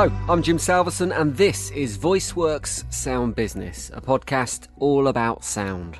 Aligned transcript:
Hello, 0.00 0.16
I'm 0.30 0.42
Jim 0.42 0.56
Salveson, 0.56 1.14
and 1.14 1.36
this 1.36 1.70
is 1.72 1.98
VoiceWorks 1.98 2.90
Sound 2.90 3.34
Business, 3.34 3.90
a 3.92 4.00
podcast 4.00 4.68
all 4.78 5.08
about 5.08 5.44
sound. 5.44 5.98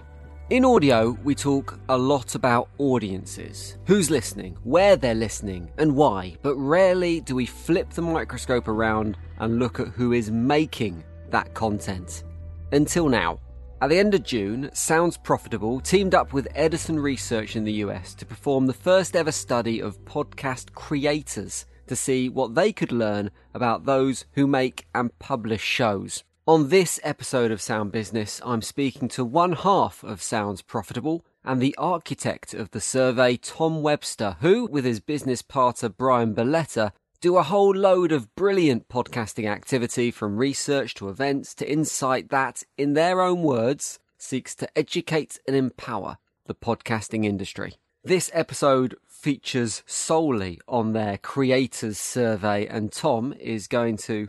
In 0.49 0.65
audio, 0.65 1.19
we 1.23 1.35
talk 1.35 1.79
a 1.91 1.99
lot 1.99 2.35
about 2.35 2.71
audiences 2.79 3.77
who's 3.85 4.11
listening, 4.11 4.57
where 4.65 4.97
they're 4.97 5.15
listening, 5.15 5.71
and 5.77 5.95
why, 5.95 6.35
but 6.41 6.57
rarely 6.57 7.21
do 7.21 7.35
we 7.35 7.45
flip 7.45 7.91
the 7.91 8.01
microscope 8.01 8.69
around 8.69 9.19
and 9.39 9.59
look 9.59 9.79
at 9.79 9.89
who 9.89 10.15
is 10.15 10.31
making 10.31 11.05
that 11.29 11.53
content. 11.53 12.25
Until 12.73 13.07
now. 13.07 13.39
At 13.83 13.91
the 13.91 13.99
end 13.99 14.15
of 14.15 14.23
June, 14.23 14.71
Sounds 14.73 15.19
Profitable 15.19 15.79
teamed 15.79 16.15
up 16.15 16.33
with 16.33 16.49
Edison 16.55 16.99
Research 16.99 17.55
in 17.55 17.65
the 17.65 17.85
US 17.85 18.15
to 18.15 18.25
perform 18.25 18.65
the 18.65 18.73
first 18.73 19.15
ever 19.15 19.33
study 19.33 19.81
of 19.81 20.03
podcast 20.07 20.73
creators 20.73 21.67
to 21.91 21.97
see 21.97 22.29
what 22.29 22.55
they 22.55 22.73
could 22.73 22.93
learn 22.93 23.33
about 23.53 23.85
those 23.85 24.25
who 24.35 24.47
make 24.47 24.87
and 24.95 25.19
publish 25.19 25.61
shows. 25.61 26.23
On 26.47 26.69
this 26.69 27.01
episode 27.03 27.51
of 27.51 27.61
Sound 27.61 27.91
Business, 27.91 28.41
I'm 28.45 28.63
speaking 28.63 29.09
to 29.09 29.25
one 29.25 29.55
half 29.55 30.05
of 30.05 30.23
Sounds 30.23 30.63
Profitable 30.63 31.25
and 31.45 31.61
the 31.61 31.75
architect 31.77 32.55
of 32.55 32.71
the 32.71 32.81
survey, 32.81 33.37
Tom 33.37 33.83
Webster, 33.83 34.37
who, 34.41 34.67
with 34.67 34.85
his 34.85 35.01
business 35.01 35.43
partner 35.43 35.89
Bryan 35.89 36.33
Barletta, 36.33 36.93
do 37.21 37.37
a 37.37 37.43
whole 37.43 37.75
load 37.75 38.13
of 38.13 38.37
brilliant 38.37 38.89
podcasting 38.89 39.51
activity 39.51 40.13
from 40.13 40.37
research 40.37 40.95
to 40.95 41.09
events 41.09 41.57
to 41.57 41.69
insight 41.69 42.29
that, 42.29 42.63
in 42.79 42.93
their 42.93 43.21
own 43.21 43.43
words, 43.43 43.99
seeks 44.17 44.55
to 44.55 44.79
educate 44.79 45.41
and 45.45 45.57
empower 45.57 46.19
the 46.47 46.55
podcasting 46.55 47.25
industry. 47.25 47.75
This 48.05 48.31
episode 48.33 48.95
features 49.21 49.83
solely 49.85 50.59
on 50.67 50.95
their 50.95 51.19
creators 51.19 51.99
survey, 51.99 52.67
and 52.67 52.91
Tom 52.91 53.35
is 53.39 53.67
going 53.67 53.99
to 53.99 54.29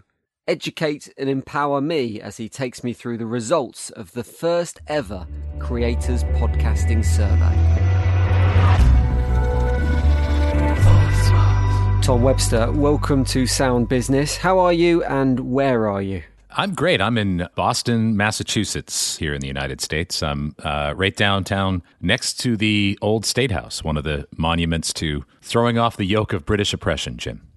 educate 0.49 1.13
and 1.17 1.29
empower 1.29 1.79
me 1.79 2.19
as 2.19 2.35
he 2.35 2.49
takes 2.49 2.83
me 2.83 2.91
through 2.91 3.17
the 3.17 3.25
results 3.25 3.89
of 3.91 4.11
the 4.11 4.23
first 4.23 4.81
ever 4.87 5.25
creators 5.59 6.25
podcasting 6.25 7.05
survey. 7.05 7.55
Tom 12.01 12.21
Webster, 12.21 12.69
welcome 12.73 13.23
to 13.25 13.47
Sound 13.47 13.87
Business. 13.87 14.35
How 14.35 14.59
are 14.59 14.73
you 14.73 15.05
and 15.05 15.39
where 15.39 15.87
are 15.87 16.01
you? 16.01 16.21
I'm 16.53 16.73
great. 16.73 16.99
I'm 16.99 17.17
in 17.17 17.47
Boston, 17.55 18.17
Massachusetts, 18.17 19.17
here 19.17 19.33
in 19.33 19.39
the 19.39 19.47
United 19.47 19.79
States. 19.79 20.21
I'm 20.21 20.53
uh, 20.59 20.93
right 20.97 21.15
downtown 21.15 21.81
next 22.01 22.39
to 22.41 22.57
the 22.57 22.99
old 23.01 23.25
State 23.25 23.51
House, 23.51 23.83
one 23.83 23.95
of 23.95 24.03
the 24.03 24.27
monuments 24.35 24.91
to 24.93 25.23
throwing 25.41 25.77
off 25.77 25.95
the 25.95 26.05
yoke 26.05 26.33
of 26.33 26.45
British 26.45 26.73
oppression, 26.73 27.17
Jim. 27.17 27.47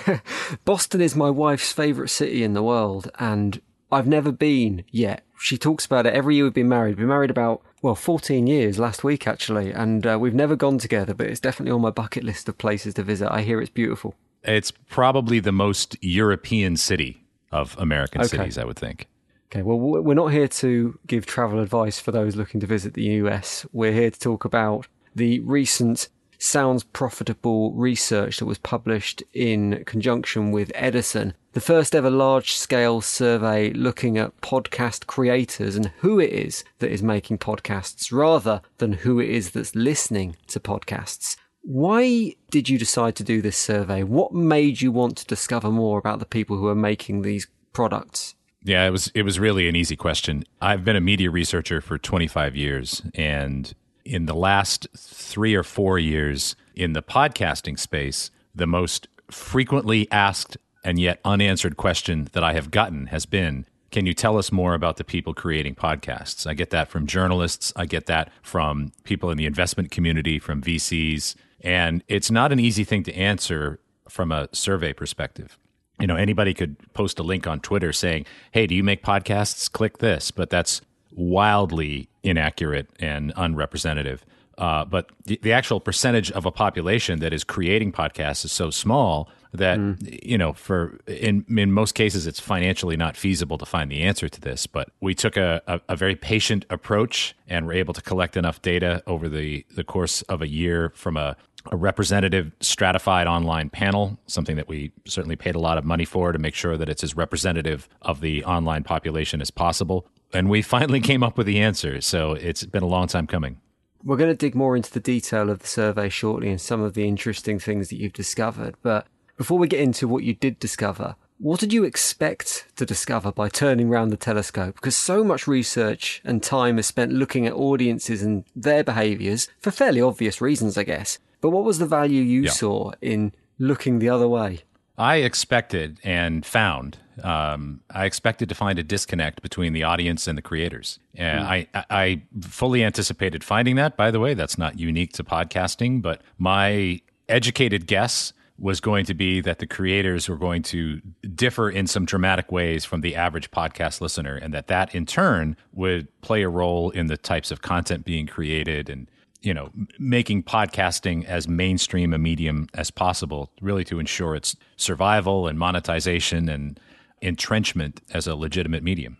Boston 0.64 1.02
is 1.02 1.14
my 1.14 1.28
wife's 1.28 1.72
favourite 1.72 2.08
city 2.08 2.42
in 2.42 2.54
the 2.54 2.62
world, 2.62 3.10
and 3.18 3.60
I've 3.92 4.06
never 4.06 4.32
been 4.32 4.84
yet. 4.90 5.24
She 5.38 5.58
talks 5.58 5.84
about 5.84 6.06
it 6.06 6.14
every 6.14 6.36
year 6.36 6.44
we've 6.44 6.54
been 6.54 6.68
married. 6.68 6.92
We've 6.92 6.98
been 6.98 7.08
married 7.08 7.30
about, 7.30 7.62
well, 7.82 7.94
14 7.94 8.46
years 8.46 8.78
last 8.78 9.04
week, 9.04 9.26
actually, 9.26 9.72
and 9.72 10.06
uh, 10.06 10.16
we've 10.18 10.34
never 10.34 10.56
gone 10.56 10.78
together, 10.78 11.12
but 11.12 11.26
it's 11.26 11.40
definitely 11.40 11.72
on 11.72 11.82
my 11.82 11.90
bucket 11.90 12.24
list 12.24 12.48
of 12.48 12.56
places 12.56 12.94
to 12.94 13.02
visit. 13.02 13.30
I 13.30 13.42
hear 13.42 13.60
it's 13.60 13.70
beautiful. 13.70 14.14
It's 14.42 14.70
probably 14.70 15.38
the 15.38 15.52
most 15.52 15.96
European 16.00 16.76
city 16.76 17.27
of 17.52 17.76
American 17.78 18.20
okay. 18.22 18.28
cities, 18.28 18.58
I 18.58 18.64
would 18.64 18.78
think. 18.78 19.08
Okay, 19.50 19.62
well, 19.62 19.78
we're 19.78 20.14
not 20.14 20.26
here 20.26 20.48
to 20.48 20.98
give 21.06 21.24
travel 21.24 21.60
advice 21.60 21.98
for 21.98 22.12
those 22.12 22.36
looking 22.36 22.60
to 22.60 22.66
visit 22.66 22.92
the 22.92 23.04
US. 23.04 23.64
We're 23.72 23.92
here 23.92 24.10
to 24.10 24.20
talk 24.20 24.44
about 24.44 24.86
the 25.14 25.40
recent 25.40 26.08
Sounds 26.38 26.84
Profitable 26.84 27.72
research 27.72 28.38
that 28.38 28.46
was 28.46 28.58
published 28.58 29.22
in 29.32 29.84
conjunction 29.86 30.52
with 30.52 30.70
Edison. 30.74 31.34
The 31.52 31.60
first 31.60 31.94
ever 31.94 32.10
large 32.10 32.52
scale 32.52 33.00
survey 33.00 33.72
looking 33.72 34.18
at 34.18 34.40
podcast 34.40 35.06
creators 35.06 35.74
and 35.74 35.86
who 35.98 36.20
it 36.20 36.30
is 36.30 36.62
that 36.78 36.92
is 36.92 37.02
making 37.02 37.38
podcasts 37.38 38.12
rather 38.12 38.60
than 38.76 38.92
who 38.92 39.18
it 39.18 39.30
is 39.30 39.50
that's 39.50 39.74
listening 39.74 40.36
to 40.48 40.60
podcasts. 40.60 41.36
Why 41.68 42.34
did 42.48 42.70
you 42.70 42.78
decide 42.78 43.14
to 43.16 43.22
do 43.22 43.42
this 43.42 43.58
survey? 43.58 44.02
What 44.02 44.32
made 44.32 44.80
you 44.80 44.90
want 44.90 45.18
to 45.18 45.26
discover 45.26 45.70
more 45.70 45.98
about 45.98 46.18
the 46.18 46.24
people 46.24 46.56
who 46.56 46.66
are 46.66 46.74
making 46.74 47.20
these 47.20 47.46
products? 47.74 48.34
Yeah, 48.64 48.86
it 48.86 48.90
was 48.90 49.12
it 49.14 49.22
was 49.22 49.38
really 49.38 49.68
an 49.68 49.76
easy 49.76 49.94
question. 49.94 50.44
I've 50.62 50.82
been 50.82 50.96
a 50.96 51.00
media 51.02 51.30
researcher 51.30 51.82
for 51.82 51.98
25 51.98 52.56
years 52.56 53.02
and 53.14 53.74
in 54.06 54.24
the 54.24 54.34
last 54.34 54.86
3 54.96 55.54
or 55.54 55.62
4 55.62 55.98
years 55.98 56.56
in 56.74 56.94
the 56.94 57.02
podcasting 57.02 57.78
space, 57.78 58.30
the 58.54 58.66
most 58.66 59.06
frequently 59.30 60.10
asked 60.10 60.56
and 60.82 60.98
yet 60.98 61.20
unanswered 61.22 61.76
question 61.76 62.30
that 62.32 62.42
I 62.42 62.54
have 62.54 62.70
gotten 62.70 63.08
has 63.08 63.26
been 63.26 63.66
can 63.90 64.06
you 64.06 64.14
tell 64.14 64.38
us 64.38 64.50
more 64.50 64.72
about 64.72 64.96
the 64.96 65.04
people 65.04 65.34
creating 65.34 65.74
podcasts? 65.74 66.46
I 66.46 66.54
get 66.54 66.70
that 66.70 66.88
from 66.88 67.06
journalists. 67.06 67.74
I 67.76 67.84
get 67.84 68.06
that 68.06 68.30
from 68.40 68.92
people 69.04 69.30
in 69.30 69.36
the 69.36 69.46
investment 69.46 69.90
community, 69.90 70.38
from 70.38 70.62
VCs, 70.62 71.34
and 71.60 72.04
it's 72.08 72.30
not 72.30 72.52
an 72.52 72.60
easy 72.60 72.84
thing 72.84 73.02
to 73.04 73.14
answer 73.14 73.80
from 74.08 74.32
a 74.32 74.48
survey 74.52 74.92
perspective. 74.92 75.58
You 76.00 76.06
know, 76.06 76.16
anybody 76.16 76.54
could 76.54 76.76
post 76.92 77.18
a 77.18 77.22
link 77.22 77.46
on 77.46 77.60
Twitter 77.60 77.92
saying, 77.92 78.26
Hey, 78.52 78.66
do 78.66 78.74
you 78.74 78.84
make 78.84 79.02
podcasts? 79.02 79.70
Click 79.70 79.98
this. 79.98 80.30
But 80.30 80.50
that's 80.50 80.80
wildly 81.12 82.08
inaccurate 82.22 82.88
and 83.00 83.32
unrepresentative. 83.36 84.24
Uh, 84.58 84.84
but 84.84 85.08
the, 85.24 85.38
the, 85.42 85.52
actual 85.52 85.78
percentage 85.78 86.32
of 86.32 86.44
a 86.44 86.50
population 86.50 87.20
that 87.20 87.32
is 87.32 87.44
creating 87.44 87.92
podcasts 87.92 88.44
is 88.44 88.50
so 88.50 88.70
small 88.70 89.30
that 89.52 89.78
mm. 89.78 90.18
you 90.20 90.36
know 90.36 90.52
for 90.52 90.98
in 91.06 91.44
in 91.48 91.70
most 91.70 91.94
cases 91.94 92.26
it's 92.26 92.40
financially 92.40 92.96
not 92.96 93.16
feasible 93.16 93.56
to 93.56 93.64
find 93.64 93.88
the 93.88 94.02
answer 94.02 94.28
to 94.28 94.40
this 94.40 94.66
but 94.66 94.90
we 95.00 95.14
took 95.14 95.36
a, 95.36 95.62
a, 95.68 95.80
a, 95.90 95.96
very 95.96 96.16
patient 96.16 96.66
approach 96.70 97.36
and 97.46 97.66
were 97.66 97.72
able 97.72 97.94
to 97.94 98.02
collect 98.02 98.36
enough 98.36 98.60
data 98.60 99.00
over 99.06 99.28
the 99.28 99.64
the 99.76 99.84
course 99.84 100.22
of 100.22 100.42
a 100.42 100.48
year 100.48 100.90
from 100.96 101.16
a 101.16 101.36
a 101.70 101.76
representative 101.76 102.52
stratified 102.60 103.26
online 103.26 103.68
panel, 103.68 104.18
something 104.26 104.56
that 104.56 104.68
we 104.68 104.90
certainly 105.04 105.36
paid 105.36 105.54
a 105.54 105.58
lot 105.58 105.76
of 105.76 105.84
money 105.84 106.04
for 106.04 106.32
to 106.32 106.38
make 106.38 106.54
sure 106.54 106.76
that 106.76 106.88
it's 106.88 107.04
as 107.04 107.16
representative 107.16 107.88
of 108.02 108.20
the 108.20 108.44
online 108.44 108.84
population 108.84 109.40
as 109.40 109.50
possible. 109.50 110.06
And 110.32 110.48
we 110.48 110.62
finally 110.76 111.00
came 111.00 111.22
up 111.22 111.36
with 111.36 111.46
the 111.46 111.60
answer. 111.60 112.00
So 112.00 112.32
it's 112.32 112.64
been 112.64 112.82
a 112.82 112.88
long 112.88 113.06
time 113.06 113.26
coming. 113.26 113.60
We're 114.04 114.16
going 114.16 114.30
to 114.30 114.36
dig 114.36 114.54
more 114.54 114.76
into 114.76 114.92
the 114.92 115.00
detail 115.00 115.50
of 115.50 115.60
the 115.60 115.66
survey 115.66 116.08
shortly 116.08 116.50
and 116.50 116.60
some 116.60 116.80
of 116.80 116.94
the 116.94 117.06
interesting 117.06 117.58
things 117.58 117.88
that 117.88 117.96
you've 117.96 118.12
discovered. 118.12 118.76
But 118.82 119.06
before 119.36 119.58
we 119.58 119.68
get 119.68 119.80
into 119.80 120.08
what 120.08 120.24
you 120.24 120.34
did 120.34 120.58
discover, 120.58 121.16
what 121.38 121.60
did 121.60 121.72
you 121.72 121.84
expect 121.84 122.66
to 122.76 122.84
discover 122.84 123.30
by 123.30 123.48
turning 123.48 123.88
around 123.88 124.08
the 124.08 124.16
telescope? 124.16 124.74
Because 124.74 124.96
so 124.96 125.22
much 125.22 125.46
research 125.46 126.20
and 126.24 126.42
time 126.42 126.78
is 126.78 126.86
spent 126.86 127.12
looking 127.12 127.46
at 127.46 127.52
audiences 127.52 128.22
and 128.22 128.44
their 128.56 128.82
behaviours 128.82 129.48
for 129.60 129.70
fairly 129.70 130.00
obvious 130.00 130.40
reasons, 130.40 130.76
I 130.76 130.82
guess. 130.82 131.18
But 131.40 131.50
what 131.50 131.64
was 131.64 131.78
the 131.78 131.86
value 131.86 132.22
you 132.22 132.42
yeah. 132.42 132.50
saw 132.50 132.92
in 133.00 133.32
looking 133.58 134.00
the 134.00 134.08
other 134.08 134.26
way? 134.26 134.60
I 134.96 135.16
expected 135.16 136.00
and 136.02 136.44
found. 136.44 136.98
Um, 137.24 137.80
I 137.90 138.04
expected 138.04 138.48
to 138.48 138.54
find 138.54 138.78
a 138.78 138.82
disconnect 138.82 139.42
between 139.42 139.72
the 139.72 139.82
audience 139.82 140.26
and 140.26 140.36
the 140.36 140.42
creators. 140.42 140.98
And 141.14 141.40
mm. 141.40 141.48
I, 141.48 141.84
I 141.90 142.22
fully 142.40 142.84
anticipated 142.84 143.44
finding 143.44 143.76
that. 143.76 143.96
By 143.96 144.10
the 144.10 144.20
way, 144.20 144.34
that's 144.34 144.58
not 144.58 144.78
unique 144.78 145.12
to 145.14 145.24
podcasting, 145.24 146.02
but 146.02 146.22
my 146.38 147.00
educated 147.28 147.86
guess 147.86 148.32
was 148.58 148.80
going 148.80 149.04
to 149.04 149.14
be 149.14 149.40
that 149.40 149.60
the 149.60 149.66
creators 149.66 150.28
were 150.28 150.36
going 150.36 150.62
to 150.62 151.00
differ 151.34 151.70
in 151.70 151.86
some 151.86 152.04
dramatic 152.04 152.50
ways 152.50 152.84
from 152.84 153.02
the 153.02 153.14
average 153.14 153.50
podcast 153.52 154.00
listener, 154.00 154.34
and 154.34 154.52
that 154.52 154.66
that 154.66 154.92
in 154.94 155.06
turn 155.06 155.56
would 155.72 156.08
play 156.22 156.42
a 156.42 156.48
role 156.48 156.90
in 156.90 157.06
the 157.06 157.16
types 157.16 157.52
of 157.52 157.62
content 157.62 158.04
being 158.04 158.26
created 158.26 158.90
and 158.90 159.08
you 159.40 159.54
know, 159.54 159.70
making 159.98 160.42
podcasting 160.42 161.24
as 161.24 161.46
mainstream 161.46 162.12
a 162.12 162.18
medium 162.18 162.66
as 162.74 162.90
possible, 162.90 163.52
really 163.60 163.84
to 163.84 164.00
ensure 164.00 164.34
its 164.34 164.56
survival 164.76 165.46
and 165.46 165.58
monetization 165.58 166.48
and 166.48 166.80
entrenchment 167.20 168.00
as 168.12 168.26
a 168.26 168.34
legitimate 168.34 168.82
medium. 168.82 169.18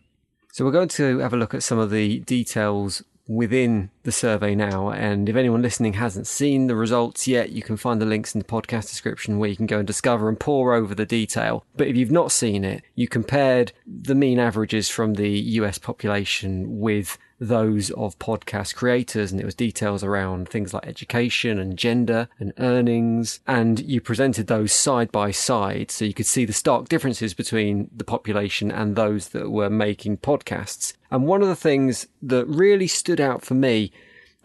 So 0.53 0.65
we're 0.65 0.73
going 0.73 0.89
to 0.89 1.19
have 1.19 1.33
a 1.33 1.37
look 1.37 1.55
at 1.55 1.63
some 1.63 1.79
of 1.79 1.91
the 1.91 2.21
details 2.21 3.03
within 3.29 3.91
the 4.05 4.11
survey 4.11 4.55
now. 4.55 4.91
And 4.91 5.29
if 5.29 5.37
anyone 5.37 5.61
listening 5.61 5.93
hasn't 5.93 6.27
seen 6.27 6.67
the 6.67 6.75
results 6.75 7.29
yet, 7.29 7.51
you 7.51 7.63
can 7.63 7.77
find 7.77 8.01
the 8.01 8.07
links 8.07 8.35
in 8.35 8.39
the 8.39 8.45
podcast 8.45 8.89
description 8.89 9.39
where 9.39 9.51
you 9.51 9.57
can 9.57 9.67
go 9.67 9.79
and 9.79 9.87
discover 9.87 10.29
and 10.29 10.41
pour 10.41 10.73
over 10.73 10.95
the 10.95 11.07
detail. 11.07 11.65
But 11.77 11.89
if 11.89 11.97
you've 11.97 12.11
not 12.11 12.33
seen 12.33 12.65
it, 12.65 12.83
you 12.95 13.07
compared 13.07 13.73
the 13.87 14.15
mean 14.15 14.39
averages 14.39 14.89
from 14.89 15.15
the 15.15 15.29
US 15.29 15.79
population 15.79 16.81
with 16.81 17.19
those 17.41 17.91
of 17.91 18.19
podcast 18.19 18.75
creators 18.75 19.31
and 19.31 19.41
it 19.41 19.45
was 19.45 19.55
details 19.55 20.03
around 20.03 20.49
things 20.49 20.75
like 20.75 20.87
education 20.87 21.59
and 21.59 21.77
gender 21.79 22.29
and 22.39 22.53
earnings 22.59 23.41
and 23.47 23.81
you 23.81 24.01
presented 24.01 24.47
those 24.47 24.73
side 24.73 25.13
by 25.13 25.31
side 25.31 25.91
so 25.91 26.05
you 26.05 26.15
could 26.15 26.27
see 26.27 26.45
the 26.45 26.53
stark 26.53 26.89
differences 26.89 27.35
between 27.35 27.89
the 27.95 28.05
population 28.05 28.71
and 28.71 28.97
those 28.97 29.29
that 29.29 29.51
were 29.51 29.71
making 29.71 30.17
podcasts. 30.17 30.95
And 31.11 31.27
one 31.27 31.43
of 31.43 31.49
the 31.49 31.57
things 31.57 32.09
that 32.23 32.47
really 32.47 32.89
stood 32.89 33.21
out 33.21 33.43
for 33.43 33.55
me 33.55 33.93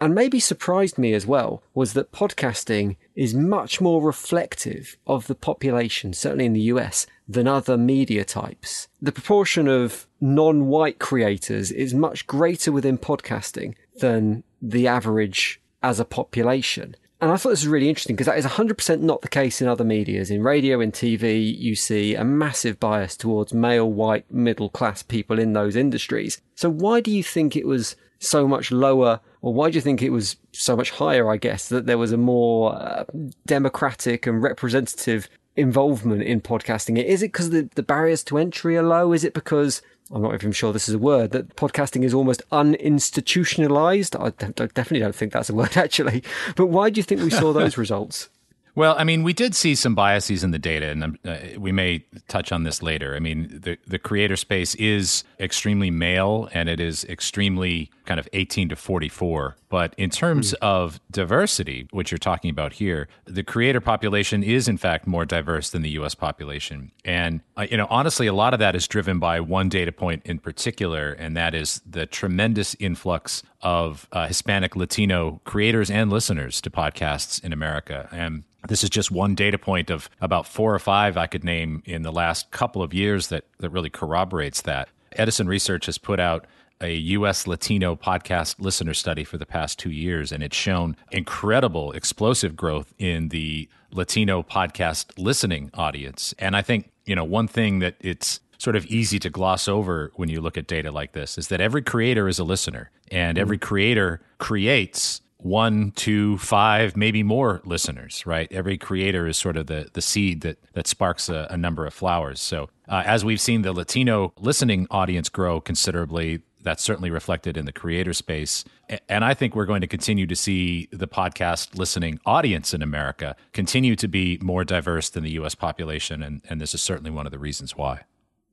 and 0.00 0.14
maybe 0.14 0.40
surprised 0.40 0.98
me 0.98 1.14
as 1.14 1.26
well 1.26 1.62
was 1.74 1.92
that 1.94 2.12
podcasting 2.12 2.96
is 3.14 3.34
much 3.34 3.80
more 3.80 4.02
reflective 4.02 4.96
of 5.06 5.26
the 5.26 5.34
population, 5.34 6.12
certainly 6.12 6.46
in 6.46 6.52
the 6.52 6.60
US, 6.62 7.06
than 7.28 7.46
other 7.46 7.76
media 7.76 8.24
types. 8.24 8.88
The 9.00 9.12
proportion 9.12 9.68
of 9.68 10.06
non-white 10.20 10.98
creators 10.98 11.70
is 11.70 11.94
much 11.94 12.26
greater 12.26 12.72
within 12.72 12.98
podcasting 12.98 13.74
than 13.96 14.42
the 14.60 14.88
average 14.88 15.60
as 15.82 16.00
a 16.00 16.04
population. 16.04 16.96
And 17.20 17.30
I 17.32 17.36
thought 17.36 17.50
this 17.50 17.62
was 17.62 17.68
really 17.68 17.88
interesting 17.88 18.16
because 18.16 18.26
that 18.26 18.38
is 18.38 18.44
100% 18.44 19.00
not 19.00 19.22
the 19.22 19.28
case 19.28 19.62
in 19.62 19.68
other 19.68 19.84
medias. 19.84 20.30
In 20.30 20.42
radio 20.42 20.80
and 20.80 20.92
TV, 20.92 21.56
you 21.58 21.74
see 21.74 22.14
a 22.14 22.24
massive 22.24 22.78
bias 22.78 23.16
towards 23.16 23.54
male, 23.54 23.90
white, 23.90 24.30
middle 24.30 24.68
class 24.68 25.02
people 25.02 25.38
in 25.38 25.52
those 25.52 25.76
industries. 25.76 26.42
So 26.54 26.68
why 26.68 27.00
do 27.00 27.10
you 27.10 27.22
think 27.22 27.56
it 27.56 27.66
was 27.66 27.96
so 28.18 28.48
much 28.48 28.70
lower, 28.70 29.20
or 29.44 29.52
why 29.52 29.70
do 29.70 29.74
you 29.74 29.82
think 29.82 30.00
it 30.00 30.08
was 30.08 30.36
so 30.52 30.74
much 30.74 30.90
higher, 30.90 31.30
I 31.30 31.36
guess, 31.36 31.68
that 31.68 31.84
there 31.84 31.98
was 31.98 32.12
a 32.12 32.16
more 32.16 32.74
uh, 32.76 33.04
democratic 33.44 34.26
and 34.26 34.42
representative 34.42 35.28
involvement 35.54 36.22
in 36.22 36.40
podcasting? 36.40 36.96
Is 37.04 37.22
it 37.22 37.26
because 37.26 37.50
the, 37.50 37.68
the 37.74 37.82
barriers 37.82 38.24
to 38.24 38.38
entry 38.38 38.78
are 38.78 38.82
low? 38.82 39.12
Is 39.12 39.22
it 39.22 39.34
because 39.34 39.82
I'm 40.10 40.22
not 40.22 40.32
even 40.32 40.52
sure 40.52 40.72
this 40.72 40.88
is 40.88 40.94
a 40.94 40.98
word, 40.98 41.32
that 41.32 41.56
podcasting 41.56 42.04
is 42.04 42.14
almost 42.14 42.42
uninstitutionalized. 42.52 44.18
I 44.18 44.30
definitely 44.30 45.00
don't 45.00 45.14
think 45.14 45.34
that's 45.34 45.50
a 45.50 45.54
word, 45.54 45.76
actually. 45.76 46.24
But 46.56 46.68
why 46.68 46.88
do 46.88 46.98
you 46.98 47.02
think 47.02 47.20
we 47.20 47.28
saw 47.28 47.52
those 47.52 47.76
results? 47.76 48.30
Well, 48.76 48.96
I 48.98 49.04
mean, 49.04 49.22
we 49.22 49.32
did 49.32 49.54
see 49.54 49.76
some 49.76 49.94
biases 49.94 50.42
in 50.42 50.50
the 50.50 50.58
data, 50.58 50.88
and 50.88 51.18
uh, 51.24 51.36
we 51.58 51.70
may 51.70 52.04
touch 52.26 52.50
on 52.50 52.64
this 52.64 52.82
later. 52.82 53.14
I 53.14 53.20
mean, 53.20 53.60
the, 53.62 53.78
the 53.86 54.00
creator 54.00 54.36
space 54.36 54.74
is 54.76 55.22
extremely 55.38 55.90
male 55.90 56.48
and 56.52 56.68
it 56.68 56.80
is 56.80 57.04
extremely 57.04 57.90
kind 58.04 58.18
of 58.18 58.28
18 58.32 58.70
to 58.70 58.76
44. 58.76 59.56
But 59.68 59.94
in 59.96 60.10
terms 60.10 60.52
mm. 60.52 60.56
of 60.60 61.00
diversity, 61.10 61.86
which 61.92 62.10
you're 62.10 62.18
talking 62.18 62.50
about 62.50 62.74
here, 62.74 63.08
the 63.26 63.44
creator 63.44 63.80
population 63.80 64.42
is, 64.42 64.66
in 64.66 64.76
fact, 64.76 65.06
more 65.06 65.24
diverse 65.24 65.70
than 65.70 65.82
the 65.82 65.90
US 65.90 66.14
population. 66.14 66.90
And, 67.04 67.40
uh, 67.56 67.66
you 67.70 67.76
know, 67.76 67.86
honestly, 67.90 68.26
a 68.26 68.32
lot 68.32 68.54
of 68.54 68.60
that 68.60 68.74
is 68.74 68.88
driven 68.88 69.20
by 69.20 69.40
one 69.40 69.68
data 69.68 69.92
point 69.92 70.22
in 70.24 70.38
particular, 70.38 71.12
and 71.12 71.36
that 71.36 71.54
is 71.54 71.80
the 71.88 72.06
tremendous 72.06 72.74
influx 72.80 73.42
of 73.62 74.08
uh, 74.12 74.26
Hispanic 74.26 74.76
Latino 74.76 75.40
creators 75.44 75.90
and 75.90 76.10
listeners 76.10 76.60
to 76.60 76.70
podcasts 76.70 77.42
in 77.42 77.52
America. 77.52 78.08
And 78.12 78.44
this 78.68 78.82
is 78.82 78.90
just 78.90 79.10
one 79.10 79.34
data 79.34 79.58
point 79.58 79.90
of 79.90 80.08
about 80.20 80.46
four 80.46 80.74
or 80.74 80.78
five 80.78 81.16
I 81.16 81.26
could 81.26 81.44
name 81.44 81.82
in 81.84 82.02
the 82.02 82.12
last 82.12 82.50
couple 82.50 82.82
of 82.82 82.94
years 82.94 83.28
that, 83.28 83.44
that 83.58 83.70
really 83.70 83.90
corroborates 83.90 84.62
that. 84.62 84.88
Edison 85.12 85.46
Research 85.46 85.86
has 85.86 85.98
put 85.98 86.18
out 86.18 86.46
a 86.80 86.94
U.S. 86.94 87.46
Latino 87.46 87.94
podcast 87.94 88.56
listener 88.58 88.94
study 88.94 89.24
for 89.24 89.38
the 89.38 89.46
past 89.46 89.78
two 89.78 89.90
years, 89.90 90.32
and 90.32 90.42
it's 90.42 90.56
shown 90.56 90.96
incredible, 91.10 91.92
explosive 91.92 92.56
growth 92.56 92.92
in 92.98 93.28
the 93.28 93.68
Latino 93.92 94.42
podcast 94.42 95.06
listening 95.16 95.70
audience. 95.74 96.34
And 96.38 96.56
I 96.56 96.62
think, 96.62 96.90
you 97.06 97.14
know, 97.14 97.24
one 97.24 97.46
thing 97.46 97.78
that 97.78 97.96
it's 98.00 98.40
sort 98.58 98.76
of 98.76 98.86
easy 98.86 99.18
to 99.20 99.30
gloss 99.30 99.68
over 99.68 100.10
when 100.16 100.28
you 100.28 100.40
look 100.40 100.56
at 100.56 100.66
data 100.66 100.90
like 100.90 101.12
this 101.12 101.38
is 101.38 101.48
that 101.48 101.60
every 101.60 101.82
creator 101.82 102.28
is 102.28 102.38
a 102.38 102.44
listener, 102.44 102.90
and 103.10 103.36
mm-hmm. 103.36 103.42
every 103.42 103.58
creator 103.58 104.20
creates 104.38 105.20
one, 105.44 105.90
two, 105.90 106.38
five, 106.38 106.96
maybe 106.96 107.22
more 107.22 107.60
listeners, 107.66 108.24
right? 108.24 108.50
Every 108.50 108.78
creator 108.78 109.26
is 109.26 109.36
sort 109.36 109.58
of 109.58 109.66
the, 109.66 109.90
the 109.92 110.00
seed 110.00 110.40
that, 110.40 110.58
that 110.72 110.86
sparks 110.86 111.28
a, 111.28 111.46
a 111.50 111.56
number 111.56 111.84
of 111.84 111.92
flowers. 111.92 112.40
So, 112.40 112.70
uh, 112.88 113.02
as 113.04 113.26
we've 113.26 113.40
seen 113.40 113.60
the 113.60 113.74
Latino 113.74 114.32
listening 114.40 114.86
audience 114.90 115.28
grow 115.28 115.60
considerably, 115.60 116.40
that's 116.62 116.82
certainly 116.82 117.10
reflected 117.10 117.58
in 117.58 117.66
the 117.66 117.72
creator 117.72 118.14
space. 118.14 118.64
And 119.06 119.22
I 119.22 119.34
think 119.34 119.54
we're 119.54 119.66
going 119.66 119.82
to 119.82 119.86
continue 119.86 120.26
to 120.26 120.34
see 120.34 120.88
the 120.90 121.06
podcast 121.06 121.76
listening 121.76 122.20
audience 122.24 122.72
in 122.72 122.80
America 122.80 123.36
continue 123.52 123.96
to 123.96 124.08
be 124.08 124.38
more 124.40 124.64
diverse 124.64 125.10
than 125.10 125.24
the 125.24 125.32
US 125.32 125.54
population. 125.54 126.22
And, 126.22 126.40
and 126.48 126.58
this 126.58 126.72
is 126.72 126.80
certainly 126.80 127.10
one 127.10 127.26
of 127.26 127.32
the 127.32 127.38
reasons 127.38 127.76
why. 127.76 128.04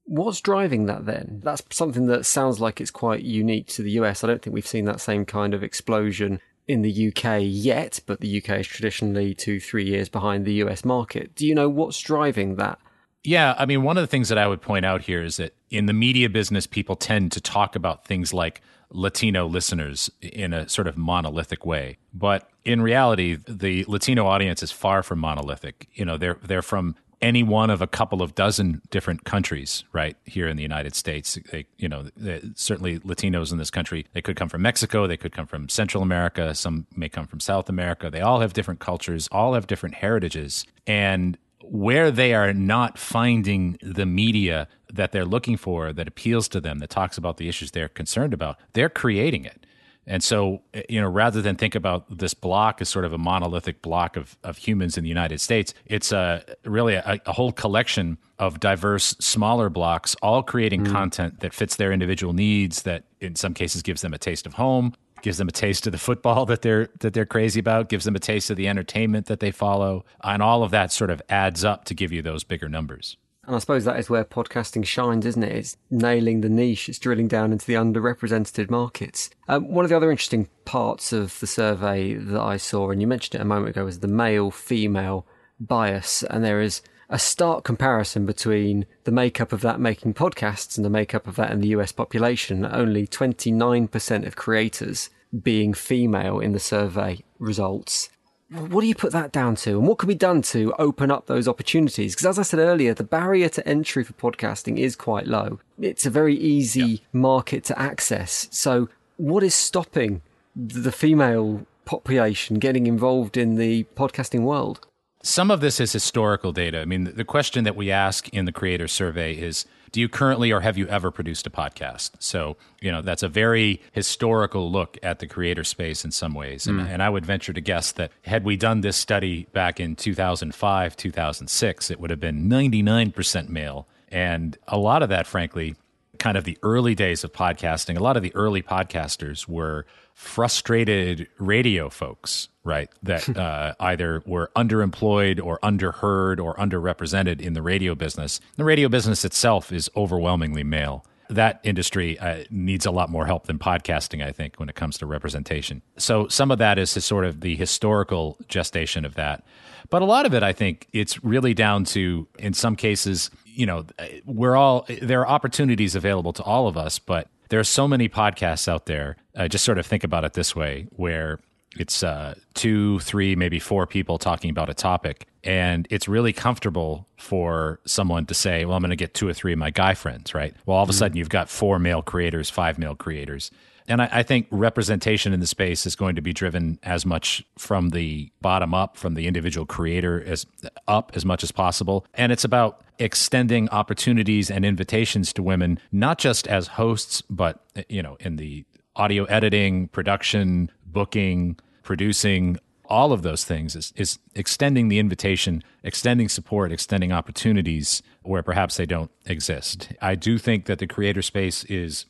What's 0.03 0.41
driving 0.41 0.87
that 0.87 1.05
then? 1.05 1.39
That's 1.41 1.63
something 1.69 2.07
that 2.07 2.25
sounds 2.25 2.59
like 2.59 2.81
it's 2.81 2.91
quite 2.91 3.23
unique 3.23 3.67
to 3.67 3.81
the 3.81 3.91
US. 3.91 4.25
I 4.25 4.27
don't 4.27 4.41
think 4.41 4.53
we've 4.53 4.67
seen 4.67 4.83
that 4.85 4.99
same 4.99 5.25
kind 5.25 5.53
of 5.53 5.63
explosion 5.63 6.41
in 6.67 6.81
the 6.81 7.07
UK 7.09 7.39
yet, 7.41 7.99
but 8.05 8.21
the 8.21 8.41
UK 8.41 8.59
is 8.59 8.67
traditionally 8.67 9.33
two, 9.33 9.59
three 9.59 9.85
years 9.85 10.09
behind 10.09 10.45
the 10.45 10.53
US 10.65 10.85
market. 10.85 11.35
Do 11.35 11.45
you 11.45 11.55
know 11.55 11.69
what's 11.69 11.99
driving 11.99 12.55
that? 12.55 12.79
Yeah, 13.23 13.55
I 13.57 13.65
mean, 13.65 13.83
one 13.83 13.97
of 13.97 14.01
the 14.01 14.07
things 14.07 14.29
that 14.29 14.37
I 14.37 14.47
would 14.47 14.61
point 14.61 14.85
out 14.85 15.03
here 15.03 15.23
is 15.23 15.37
that 15.37 15.53
in 15.69 15.85
the 15.85 15.93
media 15.93 16.29
business, 16.29 16.65
people 16.65 16.95
tend 16.95 17.31
to 17.33 17.41
talk 17.41 17.75
about 17.75 18.05
things 18.05 18.33
like 18.33 18.61
Latino 18.89 19.45
listeners 19.45 20.09
in 20.21 20.53
a 20.53 20.67
sort 20.67 20.87
of 20.87 20.97
monolithic 20.97 21.65
way. 21.65 21.97
But 22.13 22.49
in 22.65 22.81
reality, 22.81 23.37
the 23.47 23.85
Latino 23.87 24.25
audience 24.25 24.63
is 24.63 24.71
far 24.71 25.03
from 25.03 25.19
monolithic. 25.19 25.87
You 25.93 26.05
know, 26.05 26.17
they're 26.17 26.37
they're 26.43 26.61
from 26.61 26.95
any 27.21 27.43
one 27.43 27.69
of 27.69 27.81
a 27.81 27.87
couple 27.87 28.21
of 28.21 28.33
dozen 28.35 28.81
different 28.89 29.23
countries 29.23 29.83
right 29.93 30.17
here 30.25 30.47
in 30.47 30.57
the 30.57 30.63
United 30.63 30.95
States. 30.95 31.37
They, 31.51 31.67
you 31.77 31.87
know, 31.87 32.07
certainly 32.55 32.99
Latinos 32.99 33.51
in 33.51 33.57
this 33.57 33.69
country, 33.69 34.07
they 34.13 34.21
could 34.21 34.35
come 34.35 34.49
from 34.49 34.61
Mexico, 34.61 35.07
they 35.07 35.17
could 35.17 35.31
come 35.31 35.45
from 35.45 35.69
Central 35.69 36.01
America, 36.01 36.55
some 36.55 36.87
may 36.95 37.09
come 37.09 37.27
from 37.27 37.39
South 37.39 37.69
America. 37.69 38.09
They 38.09 38.21
all 38.21 38.39
have 38.39 38.53
different 38.53 38.79
cultures, 38.79 39.27
all 39.31 39.53
have 39.53 39.67
different 39.67 39.95
heritages. 39.95 40.65
And 40.87 41.37
where 41.63 42.11
they 42.11 42.33
are 42.33 42.53
not 42.53 42.97
finding 42.97 43.77
the 43.81 44.05
media 44.05 44.67
that 44.91 45.11
they're 45.11 45.25
looking 45.25 45.57
for 45.57 45.93
that 45.93 46.07
appeals 46.07 46.47
to 46.49 46.59
them, 46.59 46.79
that 46.79 46.89
talks 46.89 47.17
about 47.17 47.37
the 47.37 47.47
issues 47.47 47.71
they're 47.71 47.87
concerned 47.87 48.33
about, 48.33 48.57
they're 48.73 48.89
creating 48.89 49.45
it. 49.45 49.65
And 50.07 50.23
so, 50.23 50.63
you 50.89 50.99
know, 50.99 51.09
rather 51.09 51.41
than 51.41 51.55
think 51.55 51.75
about 51.75 52.17
this 52.17 52.33
block 52.33 52.81
as 52.81 52.89
sort 52.89 53.05
of 53.05 53.13
a 53.13 53.17
monolithic 53.17 53.81
block 53.81 54.17
of, 54.17 54.35
of 54.43 54.57
humans 54.57 54.97
in 54.97 55.03
the 55.03 55.09
United 55.09 55.39
States, 55.39 55.73
it's 55.85 56.11
a 56.11 56.43
really 56.65 56.95
a, 56.95 57.19
a 57.25 57.31
whole 57.31 57.51
collection 57.51 58.17
of 58.39 58.59
diverse 58.59 59.15
smaller 59.19 59.69
blocks, 59.69 60.15
all 60.21 60.41
creating 60.41 60.85
mm. 60.85 60.91
content 60.91 61.41
that 61.41 61.53
fits 61.53 61.75
their 61.75 61.91
individual 61.91 62.33
needs. 62.33 62.81
That 62.81 63.03
in 63.19 63.35
some 63.35 63.53
cases 63.53 63.83
gives 63.83 64.01
them 64.01 64.13
a 64.13 64.17
taste 64.17 64.47
of 64.47 64.55
home, 64.55 64.95
gives 65.21 65.37
them 65.37 65.47
a 65.47 65.51
taste 65.51 65.85
of 65.85 65.91
the 65.91 65.99
football 65.99 66.45
that 66.47 66.63
they're 66.63 66.89
that 66.99 67.13
they're 67.13 67.25
crazy 67.25 67.59
about, 67.59 67.89
gives 67.89 68.05
them 68.05 68.15
a 68.15 68.19
taste 68.19 68.49
of 68.49 68.57
the 68.57 68.67
entertainment 68.67 69.27
that 69.27 69.39
they 69.39 69.51
follow, 69.51 70.03
and 70.23 70.41
all 70.41 70.63
of 70.63 70.71
that 70.71 70.91
sort 70.91 71.11
of 71.11 71.21
adds 71.29 71.63
up 71.63 71.85
to 71.85 71.93
give 71.93 72.11
you 72.11 72.23
those 72.23 72.43
bigger 72.43 72.67
numbers. 72.67 73.17
And 73.45 73.55
I 73.55 73.59
suppose 73.59 73.85
that 73.85 73.99
is 73.99 74.09
where 74.09 74.23
podcasting 74.23 74.85
shines, 74.85 75.25
isn't 75.25 75.43
it? 75.43 75.51
It's 75.51 75.77
nailing 75.89 76.41
the 76.41 76.49
niche, 76.49 76.87
it's 76.87 76.99
drilling 76.99 77.27
down 77.27 77.51
into 77.51 77.65
the 77.65 77.73
underrepresented 77.73 78.69
markets. 78.69 79.31
Um, 79.47 79.67
one 79.73 79.83
of 79.83 79.89
the 79.89 79.97
other 79.97 80.11
interesting 80.11 80.47
parts 80.63 81.11
of 81.11 81.39
the 81.39 81.47
survey 81.47 82.13
that 82.13 82.39
I 82.39 82.57
saw, 82.57 82.91
and 82.91 83.01
you 83.01 83.07
mentioned 83.07 83.39
it 83.39 83.43
a 83.43 83.45
moment 83.45 83.69
ago, 83.69 83.85
was 83.85 83.99
the 83.99 84.07
male 84.07 84.51
female 84.51 85.25
bias. 85.59 86.23
And 86.29 86.43
there 86.43 86.61
is 86.61 86.83
a 87.09 87.17
stark 87.17 87.63
comparison 87.63 88.27
between 88.27 88.85
the 89.05 89.11
makeup 89.11 89.51
of 89.51 89.61
that 89.61 89.79
making 89.79 90.13
podcasts 90.13 90.77
and 90.77 90.85
the 90.85 90.89
makeup 90.89 91.27
of 91.27 91.35
that 91.37 91.51
in 91.51 91.61
the 91.61 91.69
US 91.69 91.91
population. 91.91 92.63
Only 92.63 93.07
29% 93.07 94.27
of 94.27 94.35
creators 94.35 95.09
being 95.41 95.73
female 95.73 96.39
in 96.39 96.51
the 96.51 96.59
survey 96.59 97.23
results 97.39 98.09
what 98.51 98.81
do 98.81 98.87
you 98.87 98.95
put 98.95 99.13
that 99.13 99.31
down 99.31 99.55
to? 99.57 99.71
And 99.79 99.87
what 99.87 99.97
could 99.97 100.09
be 100.09 100.15
done 100.15 100.41
to 100.43 100.73
open 100.77 101.09
up 101.09 101.27
those 101.27 101.47
opportunities? 101.47 102.13
Because 102.13 102.25
as 102.25 102.39
I 102.39 102.41
said 102.41 102.59
earlier, 102.59 102.93
the 102.93 103.03
barrier 103.03 103.47
to 103.49 103.67
entry 103.67 104.03
for 104.03 104.13
podcasting 104.13 104.77
is 104.77 104.95
quite 104.95 105.25
low. 105.25 105.59
It's 105.79 106.05
a 106.05 106.09
very 106.09 106.35
easy 106.35 106.81
yep. 106.81 106.99
market 107.13 107.63
to 107.65 107.79
access. 107.79 108.49
So 108.51 108.89
what 109.15 109.43
is 109.43 109.55
stopping 109.55 110.21
the 110.55 110.91
female 110.91 111.65
population 111.85 112.59
getting 112.59 112.87
involved 112.87 113.37
in 113.37 113.55
the 113.55 113.85
podcasting 113.95 114.41
world? 114.41 114.85
Some 115.23 115.49
of 115.49 115.61
this 115.61 115.79
is 115.79 115.93
historical 115.93 116.51
data. 116.51 116.81
I 116.81 116.85
mean, 116.85 117.13
the 117.15 117.23
question 117.23 117.63
that 117.63 117.75
we 117.75 117.89
ask 117.89 118.27
in 118.29 118.45
the 118.45 118.51
creator 118.51 118.87
survey 118.87 119.33
is 119.33 119.65
do 119.91 119.99
you 119.99 120.07
currently 120.07 120.51
or 120.51 120.61
have 120.61 120.77
you 120.77 120.87
ever 120.87 121.11
produced 121.11 121.45
a 121.47 121.49
podcast? 121.49 122.11
So, 122.19 122.57
you 122.79 122.91
know, 122.91 123.01
that's 123.01 123.23
a 123.23 123.27
very 123.27 123.81
historical 123.91 124.71
look 124.71 124.97
at 125.03 125.19
the 125.19 125.27
creator 125.27 125.63
space 125.63 126.05
in 126.05 126.11
some 126.11 126.33
ways. 126.33 126.65
Mm. 126.65 126.79
And, 126.79 126.89
and, 126.89 127.03
I 127.03 127.09
would 127.09 127.25
venture 127.25 127.51
to 127.51 127.61
guess 127.61 127.91
that 127.93 128.11
had 128.23 128.43
we 128.43 128.55
done 128.55 128.81
this 128.81 128.95
study 128.95 129.47
back 129.53 129.79
in 129.79 129.95
2005, 129.95 130.95
2006, 130.95 131.91
it 131.91 131.99
would 131.99 132.09
have 132.09 132.19
been 132.19 132.49
99% 132.49 133.49
male. 133.49 133.87
And 134.09 134.57
a 134.67 134.77
lot 134.77 135.03
of 135.03 135.09
that, 135.09 135.27
frankly, 135.27 135.75
kind 136.19 136.37
of 136.37 136.43
the 136.43 136.57
early 136.61 136.95
days 136.95 137.23
of 137.23 137.33
podcasting, 137.33 137.97
a 137.97 138.03
lot 138.03 138.15
of 138.15 138.23
the 138.23 138.33
early 138.35 138.61
podcasters 138.61 139.47
were 139.47 139.85
frustrated 140.21 141.27
radio 141.39 141.89
folks, 141.89 142.47
right? 142.63 142.89
That 143.01 143.27
uh, 143.37 143.73
either 143.79 144.21
were 144.25 144.51
underemployed 144.55 145.43
or 145.43 145.57
underheard 145.63 146.39
or 146.39 146.55
underrepresented 146.55 147.41
in 147.41 147.53
the 147.53 147.61
radio 147.61 147.95
business. 147.95 148.39
The 148.55 148.63
radio 148.63 148.87
business 148.87 149.25
itself 149.25 149.71
is 149.71 149.89
overwhelmingly 149.95 150.63
male. 150.63 151.05
That 151.27 151.59
industry 151.63 152.19
uh, 152.19 152.43
needs 152.51 152.85
a 152.85 152.91
lot 152.91 153.09
more 153.09 153.25
help 153.25 153.47
than 153.47 153.57
podcasting, 153.57 154.23
I 154.23 154.31
think, 154.31 154.59
when 154.59 154.69
it 154.69 154.75
comes 154.75 154.99
to 154.99 155.07
representation. 155.07 155.81
So 155.97 156.27
some 156.27 156.51
of 156.51 156.59
that 156.59 156.77
is 156.77 156.91
sort 156.91 157.25
of 157.25 157.41
the 157.41 157.55
historical 157.55 158.37
gestation 158.47 159.05
of 159.05 159.15
that. 159.15 159.43
But 159.89 160.03
a 160.03 160.05
lot 160.05 160.25
of 160.27 160.35
it, 160.35 160.43
I 160.43 160.53
think, 160.53 160.87
it's 160.93 161.23
really 161.23 161.53
down 161.55 161.83
to, 161.85 162.27
in 162.37 162.53
some 162.53 162.75
cases, 162.75 163.31
you 163.45 163.65
know, 163.65 163.85
we're 164.25 164.55
all, 164.55 164.85
there 165.01 165.21
are 165.21 165.27
opportunities 165.27 165.95
available 165.95 166.31
to 166.33 166.43
all 166.43 166.67
of 166.67 166.77
us, 166.77 166.99
but 166.99 167.27
there 167.51 167.59
are 167.59 167.63
so 167.63 167.87
many 167.87 168.09
podcasts 168.09 168.67
out 168.67 168.85
there. 168.87 169.17
Uh, 169.35 169.47
just 169.47 169.63
sort 169.63 169.77
of 169.77 169.85
think 169.85 170.03
about 170.03 170.23
it 170.25 170.33
this 170.33 170.55
way, 170.55 170.87
where 170.95 171.39
It's 171.77 172.03
uh, 172.03 172.35
two, 172.53 172.99
three, 172.99 173.35
maybe 173.35 173.59
four 173.59 173.87
people 173.87 174.17
talking 174.17 174.49
about 174.49 174.69
a 174.69 174.73
topic. 174.73 175.27
And 175.43 175.87
it's 175.89 176.07
really 176.07 176.33
comfortable 176.33 177.07
for 177.17 177.79
someone 177.85 178.25
to 178.27 178.33
say, 178.33 178.65
well, 178.65 178.75
I'm 178.75 178.81
going 178.81 178.89
to 178.89 178.95
get 178.95 179.13
two 179.13 179.27
or 179.27 179.33
three 179.33 179.53
of 179.53 179.59
my 179.59 179.71
guy 179.71 179.93
friends, 179.93 180.33
right? 180.33 180.53
Well, 180.65 180.77
all 180.77 180.83
of 180.83 180.89
a 180.89 180.93
sudden 180.93 181.17
you've 181.17 181.29
got 181.29 181.49
four 181.49 181.79
male 181.79 182.01
creators, 182.01 182.49
five 182.49 182.77
male 182.77 182.95
creators. 182.95 183.51
And 183.91 184.01
I, 184.01 184.09
I, 184.11 184.23
think 184.23 184.47
representation 184.51 185.33
in 185.33 185.39
the 185.39 185.47
space 185.47 185.85
is 185.85 185.95
going 185.95 186.15
to 186.15 186.21
be 186.21 186.33
driven 186.33 186.79
as 186.83 187.05
much 187.05 187.43
from 187.57 187.89
the 187.89 188.31
bottom 188.41 188.73
up, 188.73 188.97
from 188.97 189.15
the 189.15 189.27
individual 189.27 189.65
creator 189.65 190.23
as 190.23 190.45
up 190.87 191.11
as 191.13 191.25
much 191.25 191.43
as 191.43 191.51
possible. 191.51 192.05
And 192.13 192.31
it's 192.31 192.43
about 192.43 192.81
extending 192.99 193.69
opportunities 193.69 194.49
and 194.49 194.63
invitations 194.65 195.33
to 195.33 195.43
women, 195.43 195.79
not 195.91 196.17
just 196.17 196.47
as 196.47 196.67
hosts, 196.67 197.21
but 197.29 197.63
you 197.89 198.01
know, 198.01 198.15
in 198.19 198.37
the 198.37 198.65
audio 198.95 199.25
editing, 199.25 199.87
production, 199.89 200.71
booking, 200.85 201.57
producing, 201.83 202.59
all 202.85 203.13
of 203.13 203.21
those 203.21 203.45
things 203.45 203.73
is, 203.75 203.93
is 203.95 204.19
extending 204.35 204.89
the 204.89 204.99
invitation, 204.99 205.63
extending 205.81 206.27
support, 206.27 206.73
extending 206.73 207.13
opportunities 207.13 208.03
where 208.23 208.43
perhaps 208.43 208.75
they 208.75 208.85
don't 208.85 209.09
exist. 209.25 209.93
I 210.01 210.15
do 210.15 210.37
think 210.37 210.65
that 210.65 210.79
the 210.79 210.87
creator 210.87 211.21
space 211.21 211.63
is 211.65 212.05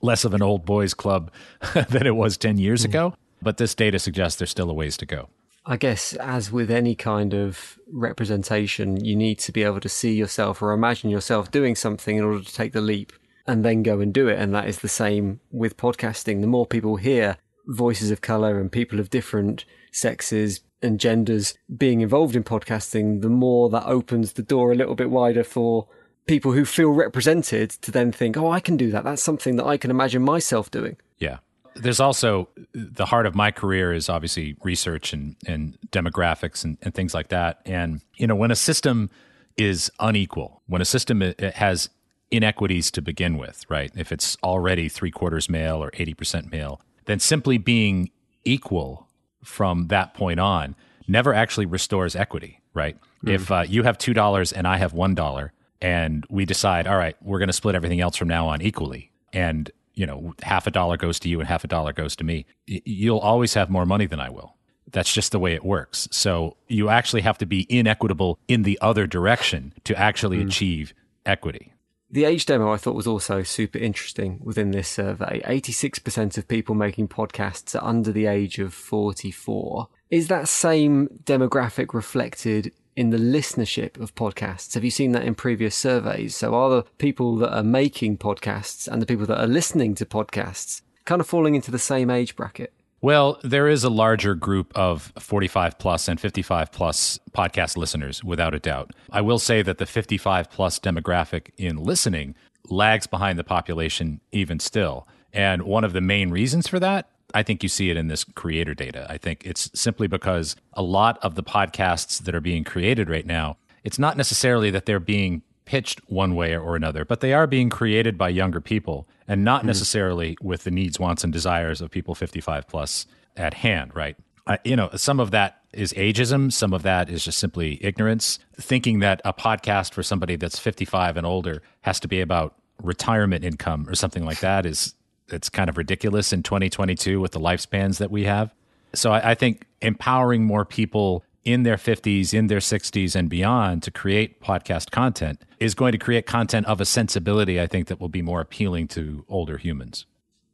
less 0.00 0.24
of 0.24 0.34
an 0.34 0.42
old 0.42 0.64
boys 0.64 0.94
club 0.94 1.30
than 1.88 2.06
it 2.06 2.16
was 2.16 2.36
10 2.36 2.58
years 2.58 2.82
mm. 2.82 2.86
ago, 2.86 3.14
but 3.42 3.56
this 3.56 3.74
data 3.74 3.98
suggests 3.98 4.38
there's 4.38 4.50
still 4.50 4.70
a 4.70 4.74
ways 4.74 4.96
to 4.98 5.06
go. 5.06 5.28
I 5.66 5.76
guess, 5.76 6.14
as 6.14 6.50
with 6.50 6.70
any 6.70 6.94
kind 6.94 7.34
of 7.34 7.78
representation, 7.86 9.04
you 9.04 9.14
need 9.14 9.38
to 9.40 9.52
be 9.52 9.62
able 9.62 9.80
to 9.80 9.88
see 9.88 10.14
yourself 10.14 10.62
or 10.62 10.72
imagine 10.72 11.10
yourself 11.10 11.50
doing 11.50 11.76
something 11.76 12.16
in 12.16 12.24
order 12.24 12.42
to 12.42 12.54
take 12.54 12.72
the 12.72 12.80
leap 12.80 13.12
and 13.46 13.64
then 13.64 13.82
go 13.82 14.00
and 14.00 14.12
do 14.12 14.28
it. 14.28 14.38
And 14.38 14.54
that 14.54 14.68
is 14.68 14.78
the 14.78 14.88
same 14.88 15.40
with 15.50 15.76
podcasting. 15.76 16.40
The 16.40 16.46
more 16.46 16.66
people 16.66 16.96
hear 16.96 17.36
voices 17.66 18.10
of 18.10 18.20
color 18.20 18.58
and 18.58 18.72
people 18.72 19.00
of 19.00 19.10
different 19.10 19.64
sexes 19.92 20.60
and 20.82 20.98
genders 20.98 21.54
being 21.76 22.00
involved 22.00 22.34
in 22.34 22.42
podcasting, 22.42 23.20
the 23.20 23.28
more 23.28 23.68
that 23.70 23.86
opens 23.86 24.32
the 24.32 24.42
door 24.42 24.72
a 24.72 24.76
little 24.76 24.94
bit 24.94 25.10
wider 25.10 25.44
for 25.44 25.88
people 26.26 26.52
who 26.52 26.64
feel 26.64 26.90
represented 26.90 27.70
to 27.70 27.90
then 27.90 28.12
think, 28.12 28.36
oh, 28.36 28.50
I 28.50 28.60
can 28.60 28.76
do 28.76 28.90
that. 28.90 29.04
That's 29.04 29.22
something 29.22 29.56
that 29.56 29.66
I 29.66 29.76
can 29.76 29.90
imagine 29.90 30.22
myself 30.22 30.70
doing. 30.70 30.96
Yeah. 31.18 31.38
There's 31.74 32.00
also 32.00 32.48
the 32.72 33.06
heart 33.06 33.26
of 33.26 33.34
my 33.34 33.50
career 33.50 33.92
is 33.92 34.08
obviously 34.08 34.56
research 34.62 35.12
and, 35.12 35.36
and 35.46 35.78
demographics 35.90 36.64
and, 36.64 36.78
and 36.82 36.94
things 36.94 37.14
like 37.14 37.28
that. 37.28 37.60
And, 37.64 38.00
you 38.16 38.26
know, 38.26 38.34
when 38.34 38.50
a 38.50 38.56
system 38.56 39.08
is 39.56 39.90
unequal, 40.00 40.62
when 40.66 40.82
a 40.82 40.84
system 40.84 41.20
has 41.38 41.90
inequities 42.30 42.90
to 42.92 43.02
begin 43.02 43.36
with, 43.36 43.64
right? 43.68 43.90
If 43.96 44.12
it's 44.12 44.36
already 44.42 44.88
three 44.88 45.10
quarters 45.10 45.48
male 45.48 45.82
or 45.82 45.90
80% 45.92 46.50
male, 46.50 46.80
then 47.06 47.18
simply 47.18 47.58
being 47.58 48.10
equal 48.44 49.08
from 49.44 49.88
that 49.88 50.14
point 50.14 50.40
on 50.40 50.76
never 51.08 51.34
actually 51.34 51.66
restores 51.66 52.14
equity, 52.14 52.60
right? 52.74 52.96
Mm. 53.24 53.34
If 53.34 53.50
uh, 53.50 53.64
you 53.68 53.82
have 53.82 53.98
$2 53.98 54.52
and 54.54 54.66
I 54.66 54.76
have 54.76 54.92
$1 54.92 55.50
and 55.80 56.26
we 56.28 56.44
decide, 56.44 56.86
all 56.86 56.96
right, 56.96 57.16
we're 57.22 57.38
going 57.38 57.48
to 57.48 57.54
split 57.54 57.74
everything 57.74 58.00
else 58.00 58.16
from 58.16 58.28
now 58.28 58.48
on 58.48 58.60
equally. 58.62 59.10
And, 59.32 59.70
you 59.94 60.06
know, 60.06 60.34
half 60.42 60.66
a 60.66 60.70
dollar 60.70 60.96
goes 60.96 61.18
to 61.20 61.28
you 61.28 61.40
and 61.40 61.48
half 61.48 61.64
a 61.64 61.68
dollar 61.68 61.92
goes 61.92 62.16
to 62.16 62.24
me. 62.24 62.46
You'll 62.66 63.18
always 63.18 63.54
have 63.54 63.70
more 63.70 63.86
money 63.86 64.06
than 64.06 64.20
I 64.20 64.30
will. 64.30 64.56
That's 64.92 65.12
just 65.12 65.32
the 65.32 65.38
way 65.38 65.54
it 65.54 65.64
works. 65.64 66.08
So 66.10 66.56
you 66.68 66.88
actually 66.88 67.22
have 67.22 67.38
to 67.38 67.46
be 67.46 67.66
inequitable 67.68 68.38
in 68.48 68.62
the 68.62 68.78
other 68.80 69.06
direction 69.06 69.72
to 69.84 69.96
actually 69.96 70.38
mm. 70.38 70.46
achieve 70.46 70.94
equity. 71.24 71.72
The 72.12 72.24
age 72.24 72.44
demo 72.44 72.72
I 72.72 72.76
thought 72.76 72.96
was 72.96 73.06
also 73.06 73.44
super 73.44 73.78
interesting 73.78 74.40
within 74.42 74.72
this 74.72 74.88
survey. 74.88 75.40
86% 75.46 76.36
of 76.36 76.48
people 76.48 76.74
making 76.74 77.06
podcasts 77.06 77.80
are 77.80 77.86
under 77.86 78.10
the 78.10 78.26
age 78.26 78.58
of 78.58 78.74
44. 78.74 79.86
Is 80.10 80.26
that 80.26 80.48
same 80.48 81.20
demographic 81.22 81.94
reflected 81.94 82.72
in 82.96 83.10
the 83.10 83.18
listenership 83.18 84.00
of 84.00 84.14
podcasts? 84.14 84.74
Have 84.74 84.84
you 84.84 84.90
seen 84.90 85.12
that 85.12 85.24
in 85.24 85.34
previous 85.34 85.74
surveys? 85.74 86.36
So 86.36 86.54
are 86.54 86.70
the 86.70 86.82
people 86.98 87.36
that 87.36 87.54
are 87.54 87.62
making 87.62 88.18
podcasts 88.18 88.88
and 88.88 89.00
the 89.00 89.06
people 89.06 89.26
that 89.26 89.40
are 89.40 89.46
listening 89.46 89.94
to 89.96 90.06
podcasts 90.06 90.82
kind 91.04 91.20
of 91.20 91.26
falling 91.26 91.54
into 91.54 91.70
the 91.70 91.78
same 91.78 92.10
age 92.10 92.36
bracket? 92.36 92.72
Well, 93.02 93.40
there 93.42 93.66
is 93.66 93.82
a 93.82 93.88
larger 93.88 94.34
group 94.34 94.72
of 94.76 95.12
45 95.18 95.78
plus 95.78 96.06
and 96.06 96.20
55 96.20 96.70
plus 96.70 97.18
podcast 97.32 97.78
listeners, 97.78 98.22
without 98.22 98.54
a 98.54 98.58
doubt. 98.58 98.90
I 99.10 99.22
will 99.22 99.38
say 99.38 99.62
that 99.62 99.78
the 99.78 99.86
55 99.86 100.50
plus 100.50 100.78
demographic 100.78 101.48
in 101.56 101.76
listening 101.78 102.34
lags 102.68 103.06
behind 103.06 103.38
the 103.38 103.44
population 103.44 104.20
even 104.32 104.60
still. 104.60 105.08
And 105.32 105.62
one 105.62 105.84
of 105.84 105.94
the 105.94 106.02
main 106.02 106.30
reasons 106.30 106.68
for 106.68 106.78
that, 106.80 107.08
I 107.34 107.42
think 107.42 107.62
you 107.62 107.68
see 107.68 107.90
it 107.90 107.96
in 107.96 108.08
this 108.08 108.24
creator 108.24 108.74
data. 108.74 109.06
I 109.08 109.18
think 109.18 109.42
it's 109.44 109.70
simply 109.74 110.06
because 110.06 110.56
a 110.72 110.82
lot 110.82 111.18
of 111.22 111.34
the 111.34 111.42
podcasts 111.42 112.22
that 112.22 112.34
are 112.34 112.40
being 112.40 112.64
created 112.64 113.08
right 113.08 113.26
now, 113.26 113.56
it's 113.84 113.98
not 113.98 114.16
necessarily 114.16 114.70
that 114.70 114.86
they're 114.86 115.00
being 115.00 115.42
pitched 115.64 116.00
one 116.10 116.34
way 116.34 116.56
or 116.56 116.74
another, 116.74 117.04
but 117.04 117.20
they 117.20 117.32
are 117.32 117.46
being 117.46 117.70
created 117.70 118.18
by 118.18 118.28
younger 118.28 118.60
people 118.60 119.06
and 119.28 119.44
not 119.44 119.62
mm. 119.62 119.66
necessarily 119.66 120.36
with 120.42 120.64
the 120.64 120.70
needs, 120.70 120.98
wants, 120.98 121.22
and 121.22 121.32
desires 121.32 121.80
of 121.80 121.90
people 121.90 122.14
55 122.14 122.66
plus 122.66 123.06
at 123.36 123.54
hand, 123.54 123.94
right? 123.94 124.16
Uh, 124.46 124.56
you 124.64 124.74
know, 124.74 124.90
some 124.96 125.20
of 125.20 125.30
that 125.30 125.60
is 125.72 125.92
ageism. 125.92 126.52
Some 126.52 126.72
of 126.72 126.82
that 126.82 127.08
is 127.08 127.24
just 127.24 127.38
simply 127.38 127.78
ignorance. 127.84 128.40
Thinking 128.56 128.98
that 128.98 129.20
a 129.24 129.32
podcast 129.32 129.92
for 129.92 130.02
somebody 130.02 130.36
that's 130.36 130.58
55 130.58 131.16
and 131.16 131.26
older 131.26 131.62
has 131.82 132.00
to 132.00 132.08
be 132.08 132.20
about 132.20 132.56
retirement 132.82 133.44
income 133.44 133.88
or 133.88 133.94
something 133.94 134.24
like 134.24 134.40
that 134.40 134.66
is 134.66 134.94
it's 135.32 135.48
kind 135.48 135.68
of 135.68 135.76
ridiculous 135.76 136.32
in 136.32 136.42
2022 136.42 137.20
with 137.20 137.32
the 137.32 137.40
lifespans 137.40 137.98
that 137.98 138.10
we 138.10 138.24
have. 138.24 138.52
So 138.94 139.12
I, 139.12 139.30
I 139.30 139.34
think 139.34 139.66
empowering 139.80 140.44
more 140.44 140.64
people 140.64 141.24
in 141.44 141.62
their 141.62 141.76
50s, 141.76 142.34
in 142.34 142.48
their 142.48 142.58
60s, 142.58 143.14
and 143.14 143.30
beyond 143.30 143.82
to 143.84 143.90
create 143.90 144.40
podcast 144.40 144.90
content 144.90 145.40
is 145.58 145.74
going 145.74 145.92
to 145.92 145.98
create 145.98 146.26
content 146.26 146.66
of 146.66 146.80
a 146.80 146.84
sensibility, 146.84 147.60
I 147.60 147.66
think, 147.66 147.88
that 147.88 148.00
will 148.00 148.08
be 148.08 148.22
more 148.22 148.40
appealing 148.40 148.88
to 148.88 149.24
older 149.28 149.56
humans. 149.56 150.06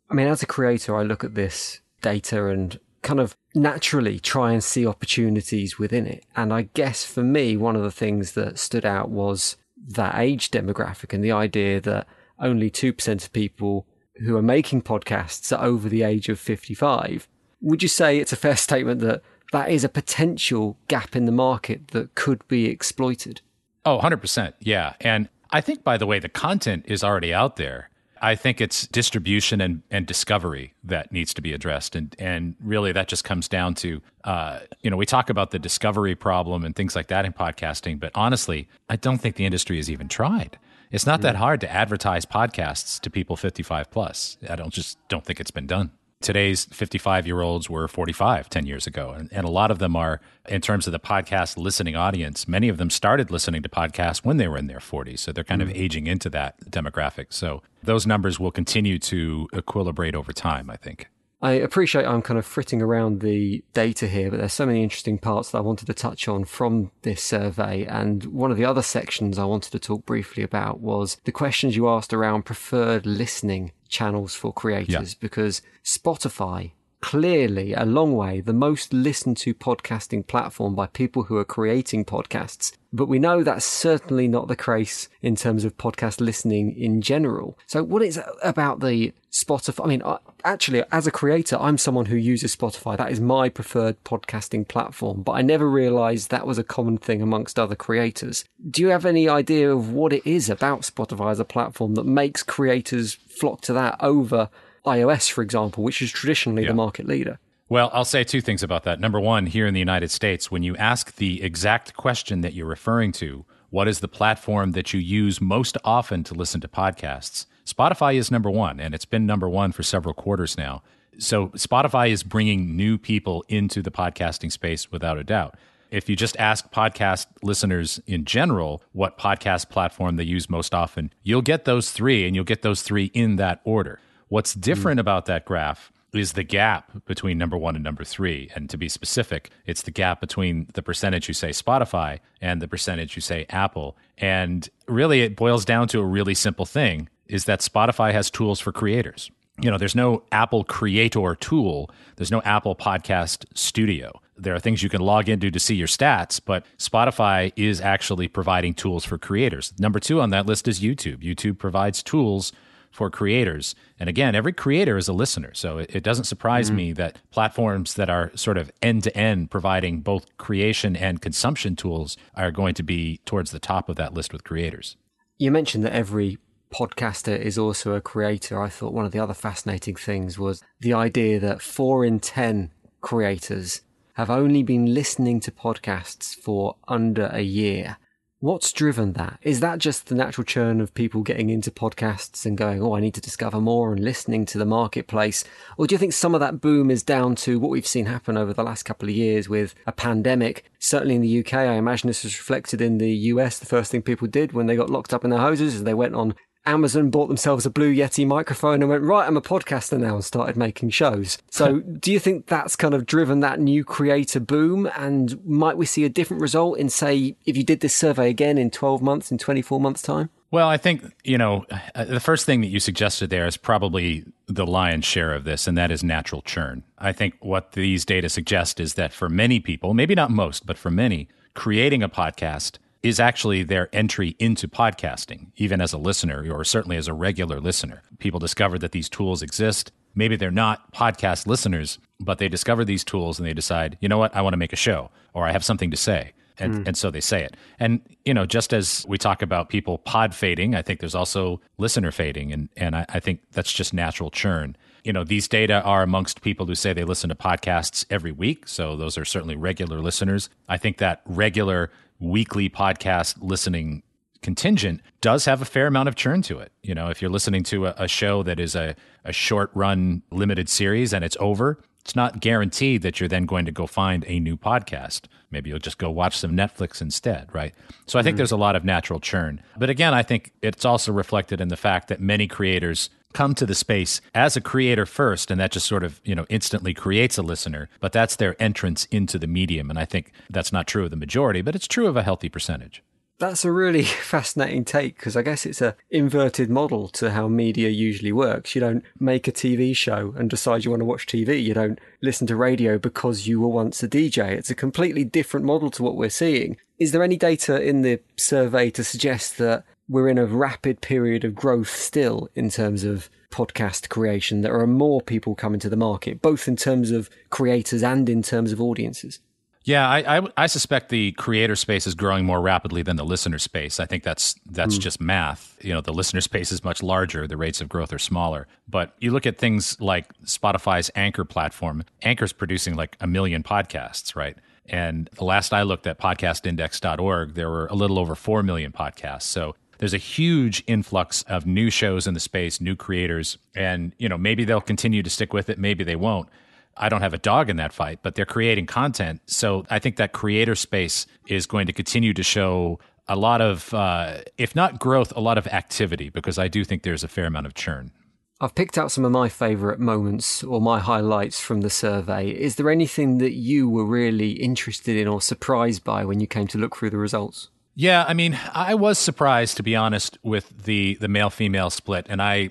I 0.09 0.15
mean, 0.15 0.29
as 0.29 0.43
a 0.43 0.47
creator, 0.47 0.97
I 0.97 1.03
look 1.03 1.25
at 1.25 1.35
this 1.35 1.81
data 2.03 2.47
and 2.47 2.79
kind 3.03 3.21
of 3.21 3.37
naturally 3.55 4.19
try 4.19 4.53
and 4.53 4.63
see 4.63 4.87
opportunities 4.87 5.79
within 5.79 6.07
it. 6.07 6.25
And 6.35 6.53
I 6.53 6.63
guess 6.75 7.05
for 7.05 7.23
me, 7.23 7.57
one 7.57 7.77
of 7.77 7.83
the 7.83 7.91
things 7.91 8.33
that 8.33 8.59
stood 8.59 8.85
out 8.85 9.11
was 9.11 9.57
that 9.89 10.19
age 10.19 10.51
demographic 10.51 11.13
and 11.13 11.23
the 11.23 11.33
idea 11.33 11.81
that 11.81 12.07
only 12.39 12.71
2% 12.71 13.25
of 13.25 13.33
people 13.33 13.87
who 14.21 14.37
are 14.37 14.43
making 14.43 14.83
podcasts 14.83 15.57
are 15.57 15.65
over 15.65 15.89
the 15.89 16.03
age 16.03 16.29
of 16.29 16.39
55. 16.39 17.29
Would 17.61 17.83
you 17.83 17.89
say 17.89 18.19
it's 18.19 18.33
a 18.33 18.37
fair 18.37 18.57
statement 18.57 19.01
that 19.01 19.23
that 19.53 19.71
is 19.71 19.85
a 19.85 19.89
potential 19.89 20.77
gap 20.89 21.15
in 21.15 21.25
the 21.25 21.33
market 21.33 21.89
that 21.89 22.15
could 22.15 22.47
be 22.49 22.67
exploited. 22.67 23.41
Oh, 23.85 23.99
100%. 24.03 24.55
Yeah. 24.61 24.95
And 25.01 25.29
I 25.51 25.61
think, 25.61 25.85
by 25.85 25.97
the 25.97 26.07
way, 26.07 26.19
the 26.19 26.29
content 26.29 26.85
is 26.87 27.05
already 27.05 27.33
out 27.33 27.57
there. 27.57 27.91
I 28.23 28.35
think 28.35 28.61
it's 28.61 28.87
distribution 28.87 29.61
and, 29.61 29.83
and 29.91 30.07
discovery 30.07 30.75
that 30.83 31.13
needs 31.13 31.35
to 31.35 31.43
be 31.43 31.53
addressed. 31.53 31.95
And, 31.95 32.17
and 32.19 32.57
really, 32.61 32.91
that 32.93 33.09
just 33.09 33.25
comes 33.25 33.47
down 33.47 33.75
to, 33.77 34.01
uh, 34.25 34.61
you 34.83 34.91
know, 34.91 34.97
we 34.97 35.07
talk 35.07 35.29
about 35.29 35.51
the 35.51 35.59
discovery 35.59 36.15
problem 36.15 36.65
and 36.65 36.75
things 36.75 36.97
like 36.97 37.09
that 37.09 37.27
in 37.27 37.33
podcasting, 37.33 38.01
but 38.01 38.13
honestly, 38.15 38.69
I 38.89 38.97
don't 38.97 39.19
think 39.19 39.37
the 39.37 39.45
industry 39.45 39.77
has 39.77 39.91
even 39.91 40.09
tried. 40.09 40.59
It's 40.91 41.07
not 41.07 41.21
mm. 41.21 41.23
that 41.25 41.37
hard 41.37 41.61
to 41.61 41.71
advertise 41.71 42.25
podcasts 42.25 43.01
to 43.01 43.11
people 43.11 43.37
55 43.37 43.91
plus. 43.91 44.37
I 44.49 44.57
don't 44.57 44.73
just 44.73 44.99
don't 45.09 45.25
think 45.25 45.41
it's 45.41 45.51
been 45.51 45.67
done 45.67 45.91
today's 46.21 46.65
55 46.67 47.27
year 47.27 47.41
olds 47.41 47.69
were 47.69 47.89
45 47.89 48.49
10 48.49 48.67
years 48.67 48.87
ago. 48.87 49.11
And, 49.11 49.29
and, 49.33 49.45
a 49.45 49.51
lot 49.51 49.71
of 49.71 49.79
them 49.79 49.95
are, 49.97 50.21
in 50.49 50.61
terms 50.61 50.87
of 50.87 50.93
the 50.93 50.99
podcast 50.99 51.57
listening 51.57 51.97
audience, 51.97 52.49
many 52.49 52.69
of 52.69 52.79
them 52.79 52.91
started 52.91 53.31
listening 53.31 53.63
to 53.63 53.69
podcasts 53.69 54.25
when 54.25 54.37
they 54.37 54.49
were 54.49 54.59
in 54.59 54.67
their 54.67 54.79
40s. 54.79 55.21
So 55.21 55.33
they're 55.33 55.45
kind 55.45 55.63
mm 55.63 55.67
of 55.67 55.71
aging 55.71 56.07
into 56.07 56.29
that 56.31 56.55
demographic. 56.71 57.27
So 57.31 57.63
those 57.83 58.07
numbers 58.07 58.39
will 58.39 58.51
continue 58.51 58.99
to 59.01 59.49
equilibrate 59.53 60.15
over 60.15 60.33
time, 60.33 60.71
I 60.71 60.77
think. 60.77 61.09
I 61.43 61.53
appreciate 61.53 62.07
I'm 62.07 62.23
kind 62.23 62.39
of 62.39 62.47
fritting 62.47 62.81
around 62.81 63.21
the 63.21 63.63
data 63.75 64.07
here, 64.07 64.31
but 64.31 64.39
there's 64.39 64.55
so 64.55 64.65
many 64.65 64.83
interesting 64.83 65.19
parts 65.19 65.51
that 65.51 65.59
I 65.59 65.63
wanted 65.63 65.87
to 65.87 65.95
touch 65.95 66.29
on 66.29 66.45
from 66.45 66.91
this 67.03 67.23
survey. 67.23 67.85
And 67.85 68.25
one 68.27 68.51
of 68.51 68.57
the 68.57 68.65
other 68.65 68.83
sections 68.83 69.39
I 69.39 69.45
wanted 69.45 69.73
to 69.73 69.79
talk 69.79 70.07
briefly 70.07 70.43
about 70.43 70.81
was 70.81 71.19
the 71.25 71.33
questions 71.33 71.77
you 71.77 71.89
asked 71.89 72.15
around 72.15 72.45
preferred 72.45 73.05
listening 73.05 73.73
channels 73.89 74.35
for 74.35 74.53
creators, 74.53 75.13
yeah. 75.13 75.19
because 75.21 75.61
Spotify 75.85 76.73
clearly 77.07 77.73
a 77.73 77.85
long 77.85 78.17
way 78.17 78.41
the 78.41 78.53
most 78.53 78.93
listened 78.93 79.37
to 79.37 79.55
podcasting 79.55 80.27
platform 80.27 80.75
by 80.75 80.89
people 80.89 81.23
who 81.23 81.37
are 81.37 81.45
creating 81.45 82.05
podcasts. 82.05 82.73
But 82.93 83.07
we 83.07 83.21
know 83.21 83.45
that's 83.45 83.65
certainly 83.65 84.27
not 84.27 84.49
the 84.49 84.57
case 84.57 85.09
in 85.23 85.37
terms 85.37 85.65
of 85.65 85.77
podcast 85.77 86.21
listening 86.21 86.77
in 86.77 87.01
general. 87.01 87.57
So 87.69 87.85
what 87.85 88.03
is 88.03 88.21
about 88.43 88.81
the 88.81 89.13
Spotify? 89.31 89.85
I 89.85 89.87
mean, 89.87 90.03
actually, 90.43 90.83
as 90.91 91.07
a 91.07 91.13
creator, 91.13 91.57
I'm 91.61 91.79
someone 91.79 92.07
who 92.07 92.17
uses 92.17 92.57
Spotify. 92.57 92.97
That 92.97 93.13
is 93.13 93.21
my 93.21 93.51
preferred 93.51 94.03
podcasting 94.03 94.67
platform, 94.67 95.23
but 95.23 95.33
I 95.33 95.43
never 95.43 95.71
realized 95.71 96.31
that 96.31 96.45
was 96.45 96.59
a 96.59 96.65
common 96.65 96.99
thing 96.99 97.23
amongst 97.23 97.57
other 97.57 97.77
creators. 97.77 98.45
Do 98.69 98.83
you 98.83 98.89
have 98.89 99.07
any 99.07 99.29
idea 99.29 99.73
of 99.73 99.93
what 99.93 100.13
it 100.13 100.27
is 100.27 100.51
about 100.51 100.81
Spotify 100.81 101.31
as 101.31 101.39
a 101.39 101.45
platform 101.45 101.95
that 101.95 102.05
makes 102.05 102.43
creators 102.43 103.15
flock 103.15 103.61
to 103.61 103.73
that 103.75 103.97
over 104.01 104.51
iOS, 104.87 105.31
for 105.31 105.43
example, 105.43 105.85
which 105.85 106.01
is 106.01 106.11
traditionally 106.11 106.63
yeah. 106.63 106.69
the 106.69 106.75
market 106.75 107.07
leader. 107.07 107.39
Well, 107.69 107.91
I'll 107.93 108.05
say 108.05 108.23
two 108.23 108.41
things 108.41 108.63
about 108.63 108.85
that. 108.85 109.01
Number 109.01 109.19
one, 109.19 109.47
here 109.47 109.67
in 109.67 109.75
the 109.75 109.81
United 109.81 110.11
States, 110.11 110.51
when 110.51 110.63
you 110.63 110.77
ask 110.77 111.17
the 111.17 111.43
exact 111.43 111.95
question 111.97 112.41
that 112.43 112.55
you're 112.55 112.67
referring 112.67 113.11
to, 113.13 113.45
what 113.71 113.89
is 113.89 113.99
the 113.99 114.09
platform 114.09 114.73
that 114.73 114.95
you 114.95 115.01
use 115.01 115.41
most 115.41 115.77
often 115.85 116.23
to 116.25 116.35
listen 116.35 116.61
to 116.61 116.69
podcasts? 116.69 117.47
Spotify 117.65 118.15
is 118.15 118.31
number 118.31 118.49
one, 118.49 118.79
and 118.79 118.95
it's 118.95 119.05
been 119.05 119.27
number 119.27 119.49
one 119.49 119.73
for 119.73 119.83
several 119.83 120.15
quarters 120.15 120.57
now. 120.57 120.85
So 121.19 121.49
Spotify 121.49 122.11
is 122.11 122.23
bringing 122.23 122.77
new 122.77 122.99
people 122.99 123.45
into 123.49 123.83
the 123.83 123.91
podcasting 123.91 124.53
space 124.53 124.93
without 124.93 125.19
a 125.19 125.25
doubt. 125.25 125.57
If 125.91 126.09
you 126.09 126.15
just 126.15 126.37
ask 126.37 126.71
podcast 126.71 127.27
listeners 127.43 128.01
in 128.07 128.25
general 128.25 128.83
what 128.93 129.19
podcast 129.19 129.71
platform 129.71 130.17
they 130.17 130.25
use 130.25 130.49
most 130.49 130.75
often, 130.75 131.13
you'll 131.25 131.43
get 131.43 131.65
those 131.65 131.91
three, 131.91 132.27
and 132.27 132.37
you'll 132.37 132.45
get 132.45 132.63
those 132.63 132.83
three 132.83 133.07
in 133.07 133.37
that 133.37 133.61
order. 133.65 133.99
What's 134.29 134.55
different 134.55 134.99
mm. 134.99 135.03
about 135.03 135.27
that 135.27 135.45
graph 135.45 135.93
is 136.15 136.33
the 136.33 136.43
gap 136.43 136.91
between 137.05 137.39
number 137.39 137.57
one 137.57 137.75
and 137.75 137.85
number 137.85 138.05
three. 138.05 138.51
And 138.55 138.71
to 138.71 138.79
be 138.79 138.89
specific, 138.89 139.51
it's 139.67 139.83
the 139.83 139.91
gap 139.91 140.21
between 140.21 140.67
the 140.75 140.83
percentage 140.83 141.29
you 141.29 141.35
say 141.35 141.51
Spotify 141.51 142.21
and 142.41 142.63
the 142.63 142.69
percentage 142.69 143.17
you 143.17 143.23
say 143.23 143.47
Apple. 143.51 143.97
And 144.19 144.69
really, 144.87 145.23
it 145.23 145.37
boils 145.37 145.65
down 145.65 145.89
to 145.89 146.01
a 146.01 146.05
really 146.05 146.35
simple 146.35 146.67
thing 146.67 147.09
is 147.27 147.45
that 147.45 147.61
Spotify 147.61 148.13
has 148.13 148.31
tools 148.31 148.61
for 148.61 148.73
creators. 148.73 149.31
You 149.61 149.71
know, 149.71 149.79
there's 149.79 149.95
no 149.95 150.23
Apple 150.33 150.65
Creator 150.65 151.35
tool, 151.37 151.91
there's 152.17 152.31
no 152.31 152.43
Apple 152.43 152.77
Podcast 152.77 153.47
Studio. 153.55 154.21
There 154.37 154.55
are 154.55 154.61
things 154.61 154.83
you 154.83 154.91
can 154.91 155.01
log 155.01 155.31
into 155.31 155.51
to 155.51 155.59
see 155.59 155.75
your 155.75 155.87
stats, 155.87 156.41
but 156.45 156.67
Spotify 156.79 157.53
is 157.57 157.81
actually 157.81 158.29
providing 158.29 158.75
tools 158.75 159.03
for 159.03 159.17
creators. 159.17 159.73
Number 159.79 159.99
two 159.99 160.21
on 160.21 160.29
that 160.31 160.45
list 160.45 160.69
is 160.69 160.81
YouTube. 160.81 161.23
YouTube 161.23 161.59
provides 161.59 162.03
tools 162.03 162.53
for 162.97 163.11
creators. 163.11 163.75
And 164.01 164.09
again, 164.09 164.35
every 164.35 164.55
creator 164.55 164.97
is 164.97 165.07
a 165.07 165.13
listener. 165.13 165.53
So 165.53 165.79
it, 165.79 165.95
it 165.95 166.03
doesn't 166.03 166.25
surprise 166.25 166.69
mm-hmm. 166.69 166.77
me 166.77 166.93
that 166.95 167.19
platforms 167.31 167.95
that 167.95 168.09
are 168.09 168.33
sort 168.35 168.57
of 168.57 168.73
end 168.81 169.03
to 169.05 169.15
end 169.15 169.51
providing 169.51 170.01
both 170.01 170.35
creation 170.39 170.97
and 170.97 171.21
consumption 171.21 171.77
tools 171.77 172.17
are 172.35 172.51
going 172.51 172.75
to 172.75 172.83
be 172.83 173.21
towards 173.27 173.51
the 173.51 173.59
top 173.59 173.91
of 173.91 173.97
that 173.97 174.15
list 174.15 174.33
with 174.33 174.45
creators. 174.45 174.97
You 175.37 175.51
mentioned 175.51 175.85
that 175.85 175.93
every 175.93 176.39
podcaster 176.73 177.39
is 177.39 177.59
also 177.59 177.93
a 177.93 178.01
creator. 178.01 178.61
I 178.61 178.71
thought 178.71 178.95
one 178.95 179.05
of 179.05 179.13
the 179.13 179.19
other 179.19 179.35
fascinating 179.35 179.97
things 179.97 180.39
was 180.39 180.63
the 180.81 180.95
idea 180.95 181.39
that 181.41 181.61
four 181.61 182.03
in 182.03 182.19
10 182.19 182.71
creators 183.03 183.83
have 184.15 184.31
only 184.31 184.63
been 184.63 184.95
listening 184.95 185.39
to 185.41 185.51
podcasts 185.51 186.35
for 186.35 186.77
under 186.89 187.27
a 187.27 187.43
year. 187.43 187.99
What's 188.41 188.71
driven 188.71 189.15
that? 189.15 189.39
Is 189.41 189.61
that 189.61 189.79
just 189.79 190.09
the 190.09 190.15
natural 190.15 190.45
churn 190.45 190.83
of 190.83 190.93
people 190.93 191.23
getting 191.23 191.49
into 191.49 191.71
podcasts 191.71 192.45
and 192.45 192.55
going, 192.55 192.83
oh, 192.83 192.95
I 192.95 193.01
need 193.01 193.15
to 193.15 193.21
discover 193.23 193.63
more 193.63 193.95
and 193.95 194.05
listening 194.05 194.45
to 194.47 194.59
the 194.59 194.67
marketplace? 194.67 195.43
Or 195.79 195.87
do 195.87 195.95
you 195.95 195.99
think 195.99 196.13
some 196.13 196.35
of 196.35 196.41
that 196.41 196.61
boom 196.61 196.91
is 196.91 197.03
down 197.03 197.35
to 197.37 197.59
what 197.59 197.71
we've 197.71 197.87
seen 197.87 198.05
happen 198.05 198.37
over 198.37 198.53
the 198.53 198.63
last 198.63 198.83
couple 198.83 199.09
of 199.09 199.15
years 199.15 199.49
with 199.49 199.75
a 199.87 199.93
pandemic? 199.93 200.71
Certainly 200.79 201.15
in 201.15 201.23
the 201.23 201.39
UK, 201.41 201.55
I 201.55 201.77
imagine 201.77 202.09
this 202.09 202.25
was 202.25 202.39
reflected 202.39 202.83
in 202.83 202.99
the 202.99 203.11
US. 203.11 203.59
The 203.59 203.65
first 203.65 203.91
thing 203.91 204.03
people 204.03 204.29
did 204.29 204.53
when 204.53 204.67
they 204.67 204.77
got 204.77 204.91
locked 204.91 205.15
up 205.15 205.25
in 205.25 205.31
their 205.31 205.41
houses 205.41 205.75
is 205.75 205.85
they 205.85 205.95
went 205.95 206.15
on 206.15 206.35
Amazon 206.67 207.11
bought 207.11 207.29
themselves 207.29 207.65
a 207.65 207.71
Blue 207.71 207.95
Yeti 207.95 208.27
microphone 208.27 208.83
and 208.83 208.89
went, 208.89 209.03
right, 209.03 209.27
I'm 209.27 209.37
a 209.37 209.43
podcaster 209.43 209.99
now 209.99 210.17
and 210.17 210.25
started 210.25 210.57
making 210.57 210.91
shows. 210.91 211.39
So 211.51 211.81
do 212.01 212.13
you 212.13 212.19
think 212.19 212.47
that's 212.47 212.77
kind 212.77 212.95
of 212.95 213.07
driven 213.07 213.41
that 213.41 213.61
new 213.61 213.85
creator 213.85 214.41
boom? 214.41 214.89
And 214.97 215.45
might 215.47 215.77
we 215.77 215.87
see 215.87 216.05
a 216.05 216.09
different 216.09 216.43
result 216.43 216.79
in, 216.79 216.89
say, 216.89 217.37
if 217.47 217.57
you 217.57 217.65
did 217.65 217.81
this 217.81 217.95
survey 217.95 218.29
again 218.29 218.59
in 218.59 218.71
12 218.71 219.01
months, 219.03 219.31
in 219.31 219.39
24 219.39 219.81
months' 219.81 220.03
time? 220.03 220.31
Well, 220.51 220.69
I 220.69 220.77
think, 220.77 221.13
you 221.25 221.39
know, 221.39 221.67
uh, 221.95 222.05
the 222.05 222.21
first 222.21 222.47
thing 222.47 222.61
that 222.61 222.69
you 222.69 222.79
suggested 222.79 223.31
there 223.31 223.47
is 223.47 223.57
probably 223.57 224.25
the 224.47 224.65
lion's 224.65 225.05
share 225.05 225.35
of 225.35 225.45
this, 225.45 225.67
and 225.67 225.77
that 225.77 225.91
is 225.91 226.05
natural 226.05 226.41
churn. 226.41 226.85
I 226.99 227.13
think 227.13 227.35
what 227.41 227.73
these 227.73 228.05
data 228.05 228.29
suggest 228.29 228.79
is 228.79 228.95
that 228.95 229.13
for 229.13 229.29
many 229.29 229.59
people, 229.59 229.93
maybe 229.93 230.15
not 230.15 230.31
most, 230.31 230.65
but 230.65 230.79
for 230.79 230.91
many, 230.91 231.29
creating 231.55 232.03
a 232.03 232.09
podcast 232.09 232.79
is 233.09 233.21
actually 233.21 233.63
their 233.63 233.89
entry 233.93 234.35
into 234.39 234.67
podcasting, 234.67 235.49
even 235.57 235.81
as 235.81 235.93
a 235.93 235.99
listener 235.99 236.45
or 236.53 236.65
certainly 236.65 236.97
as 236.97 237.09
a 237.09 237.13
regular 237.13 237.61
listener. 237.61 238.03
People 238.19 238.41
discover 238.41 238.79
that 238.79 238.93
these 238.93 239.09
tools 239.09 239.43
exist. 239.43 239.93
Maybe 240.15 240.37
they're 240.37 240.51
not 240.51 240.93
podcast 240.93 241.47
listeners, 241.47 241.99
but 242.19 242.39
they 242.39 242.49
discover 242.49 242.85
these 242.85 243.05
tools 243.05 243.39
and 243.39 243.47
they 243.47 243.55
decide, 243.55 243.97
you 244.01 244.09
know 244.09 244.19
what, 244.19 244.35
I 244.35 244.43
want 244.43 244.55
to 244.55 244.59
make 244.59 244.73
a 244.73 244.77
show 244.77 245.11
or 245.35 245.47
I 245.47 245.53
have 245.53 245.65
something 245.65 245.91
to 245.91 245.97
say. 245.97 246.33
And, 246.59 246.75
mm. 246.75 246.89
and 246.89 246.97
so 246.97 247.11
they 247.11 247.21
say 247.21 247.45
it. 247.45 247.55
And, 247.79 248.01
you 248.25 248.33
know, 248.33 248.47
just 248.47 248.73
as 248.73 249.05
we 249.07 249.19
talk 249.19 249.43
about 249.43 249.69
people 249.69 249.99
pod 249.99 250.35
fading, 250.35 250.75
I 250.75 250.81
think 250.81 251.01
there's 251.01 251.15
also 251.15 251.61
listener 251.77 252.11
fading. 252.11 252.51
And, 252.51 252.71
and 252.79 252.97
I, 252.97 253.05
I 253.11 253.21
think 253.21 253.41
that's 253.53 253.73
just 253.73 253.93
natural 253.93 254.31
churn 254.31 254.77
you 255.05 255.13
know 255.13 255.23
these 255.23 255.47
data 255.47 255.83
are 255.83 256.03
amongst 256.03 256.43
people 256.43 256.67
who 256.67 256.75
say 256.75 256.93
they 256.93 257.05
listen 257.05 257.29
to 257.29 257.37
podcasts 257.37 258.05
every 258.11 258.33
week 258.33 258.67
so 258.67 258.97
those 258.97 259.17
are 259.17 259.25
certainly 259.25 259.55
regular 259.55 260.01
listeners 260.01 260.51
i 260.69 260.77
think 260.77 260.99
that 260.99 261.23
regular 261.27 261.93
weekly 262.19 262.69
podcast 262.69 263.37
listening 263.41 264.03
contingent 264.43 265.01
does 265.21 265.45
have 265.45 265.61
a 265.61 265.65
fair 265.65 265.87
amount 265.87 266.09
of 266.09 266.15
churn 266.15 266.43
to 266.43 266.59
it. 266.59 266.71
You 266.83 266.95
know, 266.95 267.09
if 267.09 267.21
you're 267.21 267.31
listening 267.31 267.65
to 267.65 267.87
a, 267.87 267.95
a, 267.99 268.09
show 268.09 268.43
that 268.45 268.61
is 268.61 268.77
a, 268.77 268.95
a 269.25 269.33
short 269.33 269.71
run 269.75 270.23
limited 270.31 270.69
series 270.69 271.13
and 271.13 271.25
it's 271.25 271.37
over, 271.41 271.81
it's 272.03 272.15
not 272.15 272.41
guaranteed 272.41 273.03
that 273.03 273.19
you're 273.19 273.29
then 273.29 273.47
going 273.47 273.65
to 273.65 273.73
go 273.73 273.89
find 273.89 274.25
a 274.29 274.39
new 274.39 274.57
podcast. 274.57 275.23
Maybe 275.51 275.71
you'll 275.71 275.81
just 275.81 275.99
go 275.99 276.11
watch 276.11 276.39
some 276.39 276.53
Netflix 276.53 277.03
instead, 277.03 277.53
right? 277.53 277.75
So 278.07 278.21
I 278.21 278.23
think 278.23 278.35
mm 278.35 278.39
there's 278.39 278.53
a 278.53 278.57
lot 278.57 278.77
of 278.77 278.85
natural 278.85 279.19
churn. 279.19 279.61
But 279.77 279.91
again, 279.91 280.15
I 280.15 280.23
think 280.23 280.53
it's 280.63 280.85
also 280.85 281.11
reflected 281.11 281.61
in 281.61 281.67
the 281.67 281.77
fact 281.77 282.07
that 282.09 282.21
many 282.21 282.47
creators 282.47 283.11
come 283.37 283.55
to 283.55 283.67
the 283.67 283.75
space 283.75 284.23
as 284.35 284.57
a 284.57 284.63
creator 284.63 285.05
first 285.05 285.51
and 285.51 285.61
that 285.61 285.71
just 285.71 285.85
sort 285.85 286.03
of 286.03 286.23
you 286.25 286.35
know 286.35 286.47
instantly 286.49 286.95
creates 286.95 287.37
a 287.37 287.43
listener 287.43 287.87
but 288.01 288.11
that's 288.11 288.37
their 288.37 288.57
entrance 288.59 289.07
into 289.11 289.39
the 289.39 289.47
medium 289.47 289.91
and 289.91 289.99
i 289.99 290.07
think 290.07 290.33
that's 290.49 290.73
not 290.73 290.87
true 290.87 291.05
of 291.05 291.11
the 291.11 291.17
majority 291.17 291.61
but 291.61 291.75
it's 291.75 291.87
true 291.87 292.07
of 292.07 292.17
a 292.17 292.23
healthy 292.23 292.49
percentage 292.49 293.03
that's 293.39 293.67
a 293.67 293.73
really 293.73 294.03
fascinating 294.33 294.87
take 294.87 295.17
because 295.17 295.37
I 295.37 295.43
guess 295.43 295.67
it's 295.67 295.83
a 295.83 295.95
inverted 296.11 296.71
model 296.71 297.09
to 297.09 297.33
how 297.33 297.49
media 297.49 297.91
usually 297.91 298.33
works. 298.33 298.75
You 298.75 298.81
don't 298.81 299.05
make 299.21 299.47
a 299.47 299.53
TV 299.53 299.95
show 299.95 300.33
and 300.39 300.49
decide 300.49 300.87
you 300.87 300.91
want 300.91 301.03
to 301.03 301.05
watch 301.05 301.27
TV. 301.27 301.63
You 301.63 301.75
don't 301.75 301.99
listen 302.23 302.47
to 302.47 302.57
radio 302.57 302.97
because 302.97 303.47
you 303.47 303.61
were 303.61 303.69
once 303.69 304.03
a 304.03 304.09
DJ. 304.09 304.53
It's 304.53 304.71
a 304.71 304.75
completely 304.75 305.23
different 305.23 305.67
model 305.67 305.91
to 305.91 306.03
what 306.03 306.17
we're 306.17 306.31
seeing. 306.31 306.79
Is 306.99 307.13
there 307.13 307.23
any 307.23 307.37
data 307.37 307.79
in 307.83 308.01
the 308.01 308.21
survey 308.39 308.89
to 308.93 309.05
suggest 309.05 309.59
that 309.59 309.85
we're 310.09 310.29
in 310.29 310.39
a 310.39 310.47
rapid 310.47 311.01
period 311.01 311.45
of 311.45 311.55
growth 311.55 311.89
still 311.89 312.49
in 312.55 312.71
terms 312.71 313.05
of 313.05 313.29
podcast 313.51 314.09
creation. 314.09 314.61
There 314.61 314.79
are 314.79 314.87
more 314.87 315.21
people 315.21 315.55
coming 315.55 315.81
to 315.81 315.89
the 315.89 315.97
market, 315.97 316.43
both 316.43 316.69
in 316.69 316.77
terms 316.77 317.11
of 317.11 317.31
creators 317.51 318.03
and 318.03 318.29
in 318.29 318.43
terms 318.43 318.73
of 318.73 318.81
audiences. 318.81 319.41
Yeah, 319.85 320.09
I, 320.09 320.39
I, 320.39 320.49
I, 320.57 320.67
suspect 320.67 321.11
the 321.11 321.31
creator 321.33 321.77
space 321.77 322.09
is 322.09 322.17
growing 322.17 322.45
more 322.45 322.61
rapidly 322.61 323.03
than 323.03 323.15
the 323.15 323.25
listener 323.25 323.61
space. 323.61 324.01
I 324.01 324.05
think 324.05 324.25
that's 324.25 324.57
that's 324.67 324.99
mm. 324.99 325.01
just 325.01 325.21
math. 325.21 325.79
You 325.81 325.95
know, 325.95 326.01
the 326.01 326.13
listener 326.13 326.41
space 326.41 326.73
is 326.73 326.83
much 326.83 327.05
larger. 327.05 327.47
The 327.47 327.57
rates 327.57 327.81
of 327.81 327.89
growth 327.89 328.13
are 328.13 328.19
smaller. 328.19 328.67
But 328.89 329.15
you 329.21 329.31
look 329.31 329.47
at 329.47 329.59
things 329.59 330.01
like 330.01 330.27
Spotify's 330.43 331.09
Anchor 331.15 331.45
platform. 331.45 332.03
Anchor's 332.23 332.53
producing 332.53 332.97
like 332.97 333.17
a 333.21 333.29
million 333.29 333.63
podcasts, 333.63 334.35
right? 334.35 334.57
And 334.89 335.31
the 335.35 335.45
last 335.45 335.73
I 335.73 335.83
looked 335.83 336.09
at 336.09 336.19
podcastindex.org, 336.19 337.55
there 337.55 337.71
were 337.71 337.87
a 337.87 337.95
little 337.95 338.19
over 338.19 338.35
4 338.35 338.65
million 338.65 338.91
podcasts. 338.91 339.43
So 339.43 339.77
there's 339.99 340.15
a 340.15 340.19
huge 340.19 340.83
influx 340.87 341.43
of 341.43 341.67
new 341.67 341.91
shows 341.91 342.27
in 342.27 342.35
the 342.35 342.41
space, 342.41 342.81
new 342.81 342.97
creators, 342.97 343.59
and 343.75 344.13
you 344.19 344.29
know 344.29 344.39
maybe 344.39 344.65
they'll 344.65 344.81
continue 344.81 345.23
to 345.23 345.31
stick 345.31 345.53
with 345.53 345.69
it, 345.69 345.79
maybe 345.79 346.05
they 346.05 346.17
won't. 346.17 346.49
I 346.97 347.09
don't 347.09 347.21
have 347.21 347.35
a 347.35 347.39
dog 347.39 347.69
in 347.69 347.77
that 347.77 347.93
fight, 347.93 348.21
but 348.23 348.35
they're 348.35 348.47
creating 348.47 348.87
content, 348.87 349.41
so 349.47 349.85
I 349.91 349.99
think 349.99 350.17
that 350.17 350.33
creator 350.33 350.75
space 350.75 351.27
is 351.47 351.67
going 351.67 351.87
to 351.87 351.93
continue 351.93 352.33
to 352.35 352.43
show 352.43 352.99
a 353.29 353.37
lot 353.37 353.61
of, 353.61 353.93
uh, 353.93 354.39
if 354.57 354.77
not 354.77 354.99
growth, 354.99 355.33
a 355.37 355.41
lot 355.41 355.59
of 355.59 355.67
activity 355.67 356.31
because 356.31 356.59
I 356.59 356.69
do 356.69 356.85
think 356.85 357.03
there's 357.03 357.25
a 357.25 357.29
fair 357.29 357.47
amount 357.47 357.67
of 357.67 357.75
churn. 357.75 358.13
I've 358.59 358.75
picked 358.75 358.97
out 358.97 359.13
some 359.13 359.25
of 359.25 359.33
my 359.33 359.51
favourite 359.51 359.99
moments 359.99 360.65
or 360.65 360.81
my 360.81 360.99
highlights 360.99 361.61
from 361.61 361.83
the 361.83 361.91
survey. 361.91 362.49
Is 362.49 362.77
there 362.77 362.89
anything 362.89 363.37
that 363.39 363.53
you 363.53 363.89
were 363.89 364.07
really 364.07 364.53
interested 364.53 365.17
in 365.17 365.29
or 365.29 365.43
surprised 365.43 366.05
by 366.05 366.25
when 366.25 366.41
you 366.41 366.47
came 366.47 366.67
to 366.69 366.79
look 366.79 366.97
through 366.97 367.11
the 367.11 367.19
results? 367.19 367.69
Yeah, 367.99 368.27
I 368.29 368.35
mean, 368.35 368.59
I 368.75 368.95
was 368.95 369.19
surprised 369.19 369.79
to 369.79 369.83
be 369.83 369.97
honest 369.97 370.39
with 370.43 370.85
the 370.85 371.15
the 371.15 371.29
male 371.29 371.49
female 371.49 371.89
split, 371.89 372.27
and 372.29 372.43
I 372.43 372.71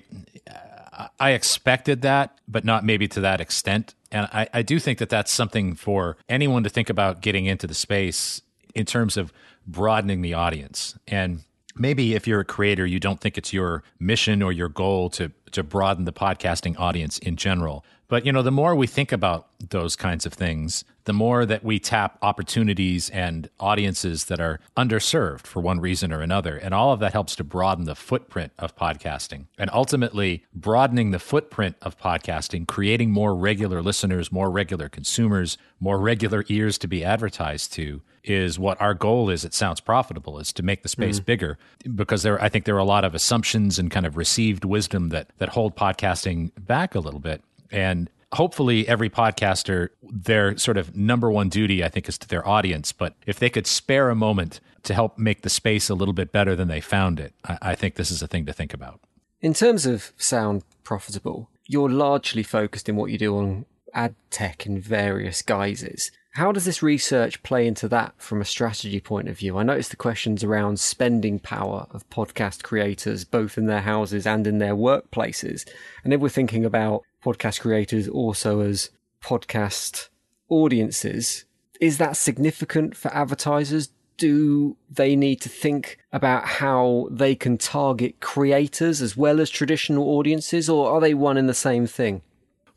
I 1.18 1.32
expected 1.32 2.02
that, 2.02 2.38
but 2.46 2.64
not 2.64 2.84
maybe 2.84 3.08
to 3.08 3.20
that 3.20 3.40
extent. 3.40 3.94
And 4.12 4.26
I, 4.32 4.48
I 4.54 4.62
do 4.62 4.78
think 4.78 4.98
that 4.98 5.08
that's 5.08 5.32
something 5.32 5.74
for 5.74 6.16
anyone 6.28 6.62
to 6.62 6.70
think 6.70 6.88
about 6.88 7.20
getting 7.20 7.46
into 7.46 7.66
the 7.66 7.74
space 7.74 8.40
in 8.74 8.86
terms 8.86 9.16
of 9.16 9.32
broadening 9.66 10.22
the 10.22 10.32
audience. 10.32 10.96
And 11.08 11.40
maybe 11.74 12.14
if 12.14 12.28
you're 12.28 12.40
a 12.40 12.44
creator, 12.44 12.86
you 12.86 13.00
don't 13.00 13.20
think 13.20 13.36
it's 13.36 13.52
your 13.52 13.82
mission 13.98 14.42
or 14.42 14.52
your 14.52 14.68
goal 14.68 15.10
to 15.10 15.32
to 15.50 15.64
broaden 15.64 16.04
the 16.04 16.12
podcasting 16.12 16.78
audience 16.78 17.18
in 17.18 17.34
general. 17.34 17.84
But 18.08 18.24
you 18.24 18.32
know, 18.32 18.42
the 18.42 18.50
more 18.50 18.74
we 18.74 18.86
think 18.86 19.12
about 19.12 19.48
those 19.70 19.96
kinds 19.96 20.26
of 20.26 20.32
things, 20.32 20.84
the 21.04 21.12
more 21.12 21.46
that 21.46 21.64
we 21.64 21.78
tap 21.78 22.18
opportunities 22.20 23.10
and 23.10 23.48
audiences 23.58 24.24
that 24.24 24.40
are 24.40 24.60
underserved 24.76 25.46
for 25.46 25.60
one 25.60 25.80
reason 25.80 26.12
or 26.12 26.20
another. 26.20 26.56
And 26.56 26.74
all 26.74 26.92
of 26.92 27.00
that 27.00 27.12
helps 27.12 27.36
to 27.36 27.44
broaden 27.44 27.84
the 27.84 27.94
footprint 27.94 28.52
of 28.58 28.76
podcasting. 28.76 29.46
And 29.56 29.70
ultimately, 29.72 30.44
broadening 30.54 31.12
the 31.12 31.18
footprint 31.18 31.76
of 31.82 31.98
podcasting, 31.98 32.66
creating 32.66 33.12
more 33.12 33.34
regular 33.34 33.82
listeners, 33.82 34.30
more 34.30 34.50
regular 34.50 34.88
consumers, 34.88 35.56
more 35.80 35.98
regular 35.98 36.44
ears 36.48 36.76
to 36.78 36.88
be 36.88 37.04
advertised 37.04 37.72
to 37.74 38.02
is 38.24 38.58
what 38.58 38.80
our 38.80 38.94
goal 38.94 39.30
is. 39.30 39.44
It 39.44 39.54
sounds 39.54 39.80
profitable 39.80 40.38
is 40.40 40.52
to 40.54 40.62
make 40.64 40.82
the 40.82 40.88
space 40.88 41.20
mm. 41.20 41.24
bigger 41.24 41.58
because 41.94 42.24
there, 42.24 42.42
I 42.42 42.48
think 42.48 42.64
there 42.64 42.74
are 42.74 42.78
a 42.78 42.84
lot 42.84 43.04
of 43.04 43.14
assumptions 43.14 43.78
and 43.78 43.90
kind 43.90 44.04
of 44.04 44.16
received 44.16 44.64
wisdom 44.64 45.10
that, 45.10 45.30
that 45.38 45.50
hold 45.50 45.76
podcasting 45.76 46.50
back 46.58 46.96
a 46.96 47.00
little 47.00 47.20
bit. 47.20 47.42
And 47.70 48.10
hopefully 48.32 48.86
every 48.88 49.08
podcaster 49.08 49.88
their 50.02 50.56
sort 50.58 50.76
of 50.76 50.96
number 50.96 51.30
one 51.30 51.48
duty 51.48 51.84
i 51.84 51.88
think 51.88 52.08
is 52.08 52.18
to 52.18 52.28
their 52.28 52.46
audience. 52.46 52.92
But 52.92 53.14
if 53.26 53.38
they 53.38 53.50
could 53.50 53.66
spare 53.66 54.10
a 54.10 54.14
moment 54.14 54.60
to 54.82 54.94
help 54.94 55.18
make 55.18 55.42
the 55.42 55.48
space 55.48 55.88
a 55.88 55.94
little 55.94 56.14
bit 56.14 56.32
better 56.32 56.54
than 56.56 56.68
they 56.68 56.80
found 56.80 57.20
it 57.20 57.32
i, 57.44 57.58
I 57.62 57.74
think 57.74 57.94
this 57.94 58.10
is 58.10 58.22
a 58.22 58.26
thing 58.26 58.46
to 58.46 58.52
think 58.52 58.74
about. 58.74 59.00
In 59.40 59.54
terms 59.54 59.86
of 59.86 60.12
sound 60.16 60.62
profitable 60.82 61.50
you're 61.66 61.90
largely 61.90 62.42
focused 62.42 62.88
in 62.88 62.96
what 62.96 63.10
you 63.10 63.18
do 63.18 63.36
on 63.36 63.64
ad 63.92 64.14
tech 64.30 64.66
in 64.66 64.80
various 64.80 65.42
guises 65.42 66.10
how 66.36 66.52
does 66.52 66.66
this 66.66 66.82
research 66.82 67.42
play 67.42 67.66
into 67.66 67.88
that 67.88 68.12
from 68.18 68.42
a 68.42 68.44
strategy 68.44 69.00
point 69.00 69.26
of 69.26 69.38
view? 69.38 69.56
I 69.56 69.62
noticed 69.62 69.88
the 69.88 69.96
questions 69.96 70.44
around 70.44 70.78
spending 70.78 71.38
power 71.38 71.86
of 71.92 72.08
podcast 72.10 72.62
creators, 72.62 73.24
both 73.24 73.56
in 73.56 73.64
their 73.64 73.80
houses 73.80 74.26
and 74.26 74.46
in 74.46 74.58
their 74.58 74.76
workplaces. 74.76 75.66
And 76.04 76.12
if 76.12 76.20
we're 76.20 76.28
thinking 76.28 76.66
about 76.66 77.04
podcast 77.24 77.60
creators 77.60 78.06
also 78.06 78.60
as 78.60 78.90
podcast 79.22 80.10
audiences. 80.50 81.46
Is 81.80 81.96
that 81.96 82.18
significant 82.18 82.94
for 82.94 83.12
advertisers? 83.14 83.88
Do 84.18 84.76
they 84.90 85.16
need 85.16 85.40
to 85.40 85.48
think 85.48 85.98
about 86.12 86.46
how 86.46 87.08
they 87.10 87.34
can 87.34 87.56
target 87.56 88.20
creators 88.20 89.00
as 89.00 89.16
well 89.16 89.40
as 89.40 89.48
traditional 89.48 90.06
audiences, 90.10 90.68
or 90.68 90.90
are 90.90 91.00
they 91.00 91.14
one 91.14 91.38
and 91.38 91.48
the 91.48 91.54
same 91.54 91.86
thing? 91.86 92.20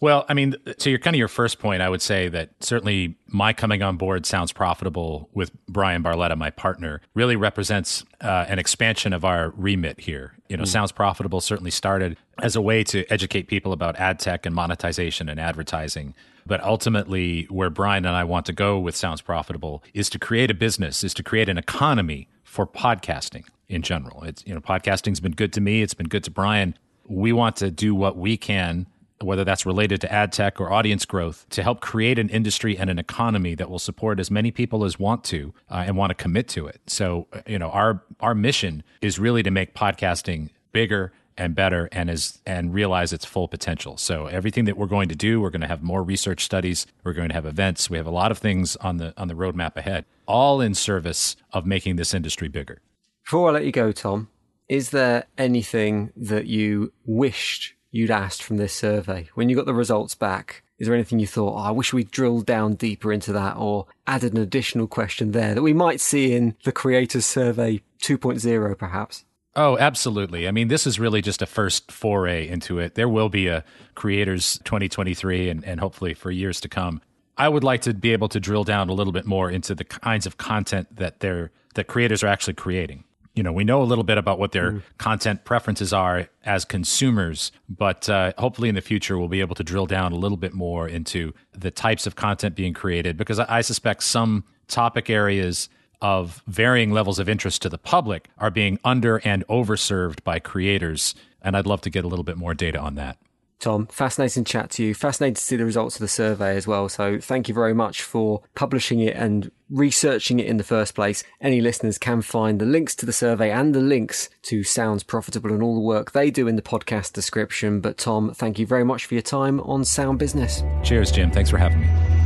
Well, 0.01 0.25
I 0.29 0.33
mean, 0.33 0.55
to 0.77 0.89
your 0.89 0.99
kind 0.99 1.13
of 1.13 1.19
your 1.19 1.27
first 1.27 1.59
point, 1.59 1.81
I 1.81 1.89
would 1.89 2.01
say 2.01 2.29
that 2.29 2.51
certainly 2.61 3.17
my 3.27 3.51
coming 3.51 3.83
on 3.83 3.97
board 3.97 4.25
sounds 4.25 4.53
profitable 4.53 5.29
with 5.33 5.51
Bryan 5.67 6.03
Barletta, 6.03 6.37
my 6.37 6.51
partner, 6.51 7.01
really 7.15 7.35
represents 7.35 8.05
uh, 8.21 8.45
an 8.47 8.59
expansion 8.59 9.11
of 9.11 9.25
our 9.25 9.49
remit 9.57 9.99
here. 9.99 10.35
You 10.47 10.55
know, 10.55 10.63
mm. 10.63 10.67
sounds 10.67 10.93
profitable 10.93 11.41
certainly 11.41 11.71
started 11.71 12.17
as 12.41 12.55
a 12.55 12.61
way 12.61 12.83
to 12.85 13.05
educate 13.11 13.47
people 13.47 13.73
about 13.73 13.97
ad 13.97 14.19
tech 14.19 14.45
and 14.45 14.55
monetization 14.55 15.27
and 15.27 15.39
advertising. 15.39 16.13
But 16.45 16.63
ultimately, 16.63 17.43
where 17.49 17.69
Bryan 17.69 18.05
and 18.05 18.15
I 18.15 18.23
want 18.23 18.45
to 18.45 18.53
go 18.53 18.79
with 18.79 18.95
Sounds 18.95 19.21
Profitable 19.21 19.83
is 19.93 20.09
to 20.11 20.19
create 20.19 20.49
a 20.49 20.53
business, 20.53 21.03
is 21.03 21.13
to 21.15 21.23
create 21.23 21.49
an 21.49 21.57
economy 21.57 22.29
for 22.43 22.65
podcasting 22.65 23.43
in 23.67 23.81
general. 23.81 24.23
It's 24.23 24.45
you 24.47 24.55
know, 24.55 24.61
podcasting's 24.61 25.19
been 25.19 25.33
good 25.33 25.51
to 25.53 25.61
me. 25.61 25.81
It's 25.81 25.93
been 25.93 26.07
good 26.07 26.23
to 26.23 26.31
Bryan. 26.31 26.75
We 27.05 27.33
want 27.33 27.57
to 27.57 27.69
do 27.69 27.93
what 27.93 28.17
we 28.17 28.37
can 28.37 28.87
whether 29.21 29.43
that's 29.43 29.65
related 29.65 30.01
to 30.01 30.11
ad 30.11 30.31
tech 30.31 30.59
or 30.59 30.71
audience 30.71 31.05
growth, 31.05 31.45
to 31.49 31.63
help 31.63 31.81
create 31.81 32.19
an 32.19 32.29
industry 32.29 32.77
and 32.77 32.89
an 32.89 32.99
economy 32.99 33.55
that 33.55 33.69
will 33.69 33.79
support 33.79 34.19
as 34.19 34.31
many 34.31 34.51
people 34.51 34.85
as 34.85 34.99
want 34.99 35.23
to 35.25 35.53
uh, 35.69 35.83
and 35.85 35.97
want 35.97 36.09
to 36.09 36.15
commit 36.15 36.47
to 36.49 36.67
it. 36.67 36.81
So, 36.87 37.27
uh, 37.33 37.41
you 37.47 37.59
know, 37.59 37.69
our 37.69 38.03
our 38.19 38.35
mission 38.35 38.83
is 39.01 39.19
really 39.19 39.43
to 39.43 39.51
make 39.51 39.73
podcasting 39.73 40.49
bigger 40.71 41.11
and 41.39 41.55
better 41.55 41.87
and 41.91 42.09
is 42.09 42.39
and 42.45 42.73
realize 42.73 43.13
its 43.13 43.25
full 43.25 43.47
potential. 43.47 43.97
So 43.97 44.27
everything 44.27 44.65
that 44.65 44.77
we're 44.77 44.87
going 44.87 45.09
to 45.09 45.15
do, 45.15 45.41
we're 45.41 45.49
going 45.49 45.61
to 45.61 45.67
have 45.67 45.81
more 45.81 46.03
research 46.03 46.43
studies, 46.43 46.85
we're 47.03 47.13
going 47.13 47.29
to 47.29 47.35
have 47.35 47.45
events, 47.45 47.89
we 47.89 47.97
have 47.97 48.05
a 48.05 48.11
lot 48.11 48.31
of 48.31 48.37
things 48.37 48.75
on 48.77 48.97
the 48.97 49.13
on 49.17 49.27
the 49.29 49.33
roadmap 49.33 49.75
ahead, 49.77 50.05
all 50.27 50.61
in 50.61 50.73
service 50.73 51.35
of 51.53 51.65
making 51.65 51.95
this 51.95 52.13
industry 52.13 52.49
bigger. 52.49 52.81
Before 53.23 53.49
I 53.49 53.53
let 53.53 53.65
you 53.65 53.71
go, 53.71 53.91
Tom, 53.91 54.27
is 54.67 54.91
there 54.91 55.25
anything 55.37 56.11
that 56.15 56.45
you 56.45 56.91
wished 57.05 57.73
you'd 57.91 58.11
asked 58.11 58.43
from 58.43 58.57
this 58.57 58.73
survey? 58.73 59.29
When 59.33 59.49
you 59.49 59.55
got 59.55 59.65
the 59.65 59.73
results 59.73 60.15
back, 60.15 60.63
is 60.77 60.87
there 60.87 60.95
anything 60.95 61.19
you 61.19 61.27
thought, 61.27 61.55
oh, 61.55 61.67
I 61.67 61.71
wish 61.71 61.93
we 61.93 62.03
drilled 62.03 62.45
down 62.45 62.75
deeper 62.75 63.11
into 63.11 63.33
that 63.33 63.57
or 63.57 63.87
added 64.07 64.33
an 64.33 64.41
additional 64.41 64.87
question 64.87 65.31
there 65.31 65.53
that 65.53 65.61
we 65.61 65.73
might 65.73 65.99
see 65.99 66.33
in 66.33 66.55
the 66.63 66.71
Creators 66.71 67.25
Survey 67.25 67.81
2.0 68.01 68.77
perhaps? 68.77 69.25
Oh, 69.55 69.77
absolutely. 69.77 70.47
I 70.47 70.51
mean, 70.51 70.67
this 70.67 70.87
is 70.87 70.99
really 70.99 71.21
just 71.21 71.41
a 71.41 71.45
first 71.45 71.91
foray 71.91 72.47
into 72.47 72.79
it. 72.79 72.95
There 72.95 73.09
will 73.09 73.29
be 73.29 73.47
a 73.47 73.65
Creators 73.95 74.59
2023 74.63 75.49
and, 75.49 75.65
and 75.65 75.79
hopefully 75.79 76.13
for 76.13 76.31
years 76.31 76.61
to 76.61 76.69
come. 76.69 77.01
I 77.37 77.49
would 77.49 77.63
like 77.63 77.81
to 77.81 77.93
be 77.93 78.11
able 78.13 78.29
to 78.29 78.39
drill 78.39 78.63
down 78.63 78.89
a 78.89 78.93
little 78.93 79.13
bit 79.13 79.25
more 79.25 79.49
into 79.49 79.73
the 79.73 79.85
kinds 79.85 80.25
of 80.25 80.37
content 80.37 80.95
that 80.95 81.19
they're 81.19 81.51
that 81.75 81.87
creators 81.87 82.23
are 82.23 82.27
actually 82.27 82.55
creating 82.55 83.03
you 83.39 83.43
know, 83.43 83.53
we 83.53 83.63
know 83.63 83.81
a 83.81 83.85
little 83.85 84.03
bit 84.03 84.17
about 84.17 84.37
what 84.37 84.51
their 84.51 84.73
mm. 84.73 84.81
content 84.97 85.45
preferences 85.45 85.93
are 85.93 86.27
as 86.43 86.65
consumers, 86.65 87.53
but 87.69 88.09
uh, 88.09 88.33
hopefully 88.37 88.67
in 88.67 88.75
the 88.75 88.81
future 88.81 89.17
we'll 89.17 89.29
be 89.29 89.39
able 89.39 89.55
to 89.55 89.63
drill 89.63 89.85
down 89.85 90.11
a 90.11 90.17
little 90.17 90.35
bit 90.35 90.53
more 90.53 90.89
into 90.89 91.33
the 91.53 91.71
types 91.71 92.05
of 92.05 92.17
content 92.17 92.53
being 92.53 92.73
created 92.73 93.15
because 93.15 93.39
I, 93.39 93.59
I 93.59 93.61
suspect 93.61 94.03
some 94.03 94.43
topic 94.67 95.09
areas 95.09 95.69
of 96.01 96.43
varying 96.47 96.91
levels 96.91 97.17
of 97.17 97.29
interest 97.29 97.61
to 97.61 97.69
the 97.69 97.77
public 97.77 98.27
are 98.39 98.51
being 98.51 98.77
under 98.83 99.21
and 99.23 99.47
overserved 99.47 100.21
by 100.25 100.39
creators. 100.39 101.15
And 101.41 101.55
I'd 101.55 101.65
love 101.65 101.79
to 101.83 101.89
get 101.89 102.03
a 102.03 102.09
little 102.09 102.25
bit 102.25 102.35
more 102.35 102.53
data 102.53 102.77
on 102.77 102.95
that. 102.95 103.17
Tom, 103.59 103.87
fascinating 103.87 104.45
chat 104.45 104.69
to 104.71 104.83
you. 104.83 104.93
Fascinating 104.93 105.35
to 105.35 105.41
see 105.41 105.55
the 105.57 105.65
results 105.65 105.95
of 105.95 106.01
the 106.01 106.07
survey 106.07 106.55
as 106.55 106.65
well. 106.65 106.87
So 106.89 107.19
thank 107.19 107.47
you 107.47 107.53
very 107.53 107.73
much 107.73 108.01
for 108.01 108.41
publishing 108.55 108.99
it 109.01 109.15
and 109.15 109.51
researching 109.69 110.39
it 110.39 110.47
in 110.47 110.57
the 110.57 110.63
first 110.63 110.95
place. 110.95 111.23
Any 111.41 111.61
listeners 111.61 111.97
can 111.97 112.21
find 112.21 112.59
the 112.59 112.65
links 112.65 112.95
to 112.95 113.05
the 113.05 113.13
survey 113.13 113.51
and 113.51 113.75
the 113.75 113.81
links 113.81 114.29
to 114.43 114.63
Sounds 114.63 115.03
Profitable 115.03 115.51
and 115.51 115.61
all 115.61 115.75
the 115.75 115.81
work 115.81 116.11
they 116.11 116.31
do 116.31 116.47
in 116.47 116.55
the 116.55 116.61
podcast 116.61 117.13
description. 117.13 117.81
But 117.81 117.97
Tom, 117.97 118.33
thank 118.33 118.59
you 118.59 118.65
very 118.65 118.85
much 118.85 119.05
for 119.05 119.13
your 119.13 119.21
time 119.21 119.59
on 119.61 119.83
Sound 119.83 120.19
Business. 120.19 120.63
Cheers, 120.83 121.11
Jim. 121.11 121.29
Thanks 121.29 121.49
for 121.49 121.57
having 121.57 121.81
me. 121.81 122.18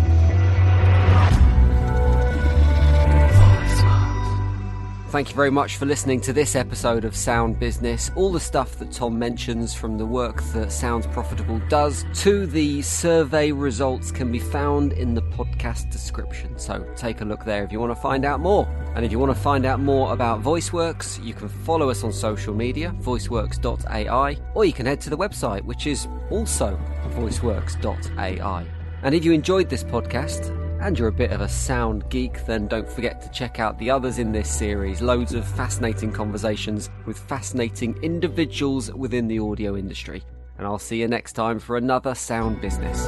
Thank 5.14 5.30
you 5.30 5.36
very 5.36 5.52
much 5.52 5.78
for 5.78 5.86
listening 5.86 6.22
to 6.22 6.34
this 6.34 6.56
episode 6.56 7.06
of 7.06 7.16
Sound 7.16 7.60
Business. 7.60 8.10
All 8.16 8.32
the 8.32 8.40
stuff 8.40 8.80
that 8.80 8.92
Tom 8.92 9.20
mentions 9.20 9.72
from 9.72 9.96
the 9.96 10.08
work 10.08 10.42
that 10.54 10.72
Sounds 10.72 11.06
Profitable 11.06 11.62
does 11.70 12.04
to 12.16 12.48
the 12.48 12.82
survey 12.82 13.52
results 13.52 14.10
can 14.10 14.32
be 14.32 14.40
found 14.40 14.92
in 14.94 15.14
the 15.14 15.22
podcast 15.22 15.92
description. 15.92 16.58
So 16.58 16.84
take 16.96 17.22
a 17.22 17.26
look 17.26 17.46
there 17.46 17.64
if 17.64 17.72
you 17.72 17.80
want 17.80 17.92
to 17.92 18.02
find 18.02 18.26
out 18.26 18.40
more. 18.40 18.68
And 18.96 19.06
if 19.06 19.12
you 19.12 19.20
want 19.20 19.32
to 19.32 19.40
find 19.40 19.68
out 19.68 19.80
more 19.80 20.12
about 20.14 20.42
VoiceWorks, 20.42 21.24
you 21.24 21.36
can 21.36 21.48
follow 21.48 21.92
us 21.92 22.04
on 22.04 22.12
social 22.12 22.56
media, 22.56 22.92
voiceworks.ai, 23.00 24.38
or 24.56 24.66
you 24.66 24.74
can 24.74 24.88
head 24.88 25.00
to 25.02 25.12
the 25.12 25.18
website, 25.18 25.62
which 25.62 25.86
is 25.86 26.08
also 26.32 26.76
voiceworks.ai. 27.10 28.66
And 29.04 29.14
if 29.14 29.24
you 29.24 29.32
enjoyed 29.32 29.70
this 29.70 29.84
podcast, 29.84 30.63
and 30.84 31.00
you're 31.00 31.08
a 31.08 31.14
bit 31.14 31.32
of 31.32 31.40
a 31.40 31.48
sound 31.48 32.08
geek, 32.10 32.46
then 32.46 32.68
don't 32.68 32.90
forget 32.90 33.22
to 33.22 33.30
check 33.32 33.58
out 33.58 33.80
the 33.80 33.90
others 33.90 34.20
in 34.20 34.34
this 34.34 34.50
series. 34.50 35.02
Loads 35.02 35.34
of 35.34 35.48
fascinating 35.48 36.12
conversations 36.12 36.90
with 37.06 37.18
fascinating 37.18 37.98
individuals 38.04 38.92
within 38.92 39.30
the 39.30 39.40
audio 39.40 39.78
industry. 39.78 40.24
And 40.58 40.68
I'll 40.68 40.78
see 40.78 41.00
you 41.00 41.08
next 41.08 41.34
time 41.34 41.60
for 41.60 41.78
another 41.78 42.14
Sound 42.14 42.60
Business. 42.60 43.08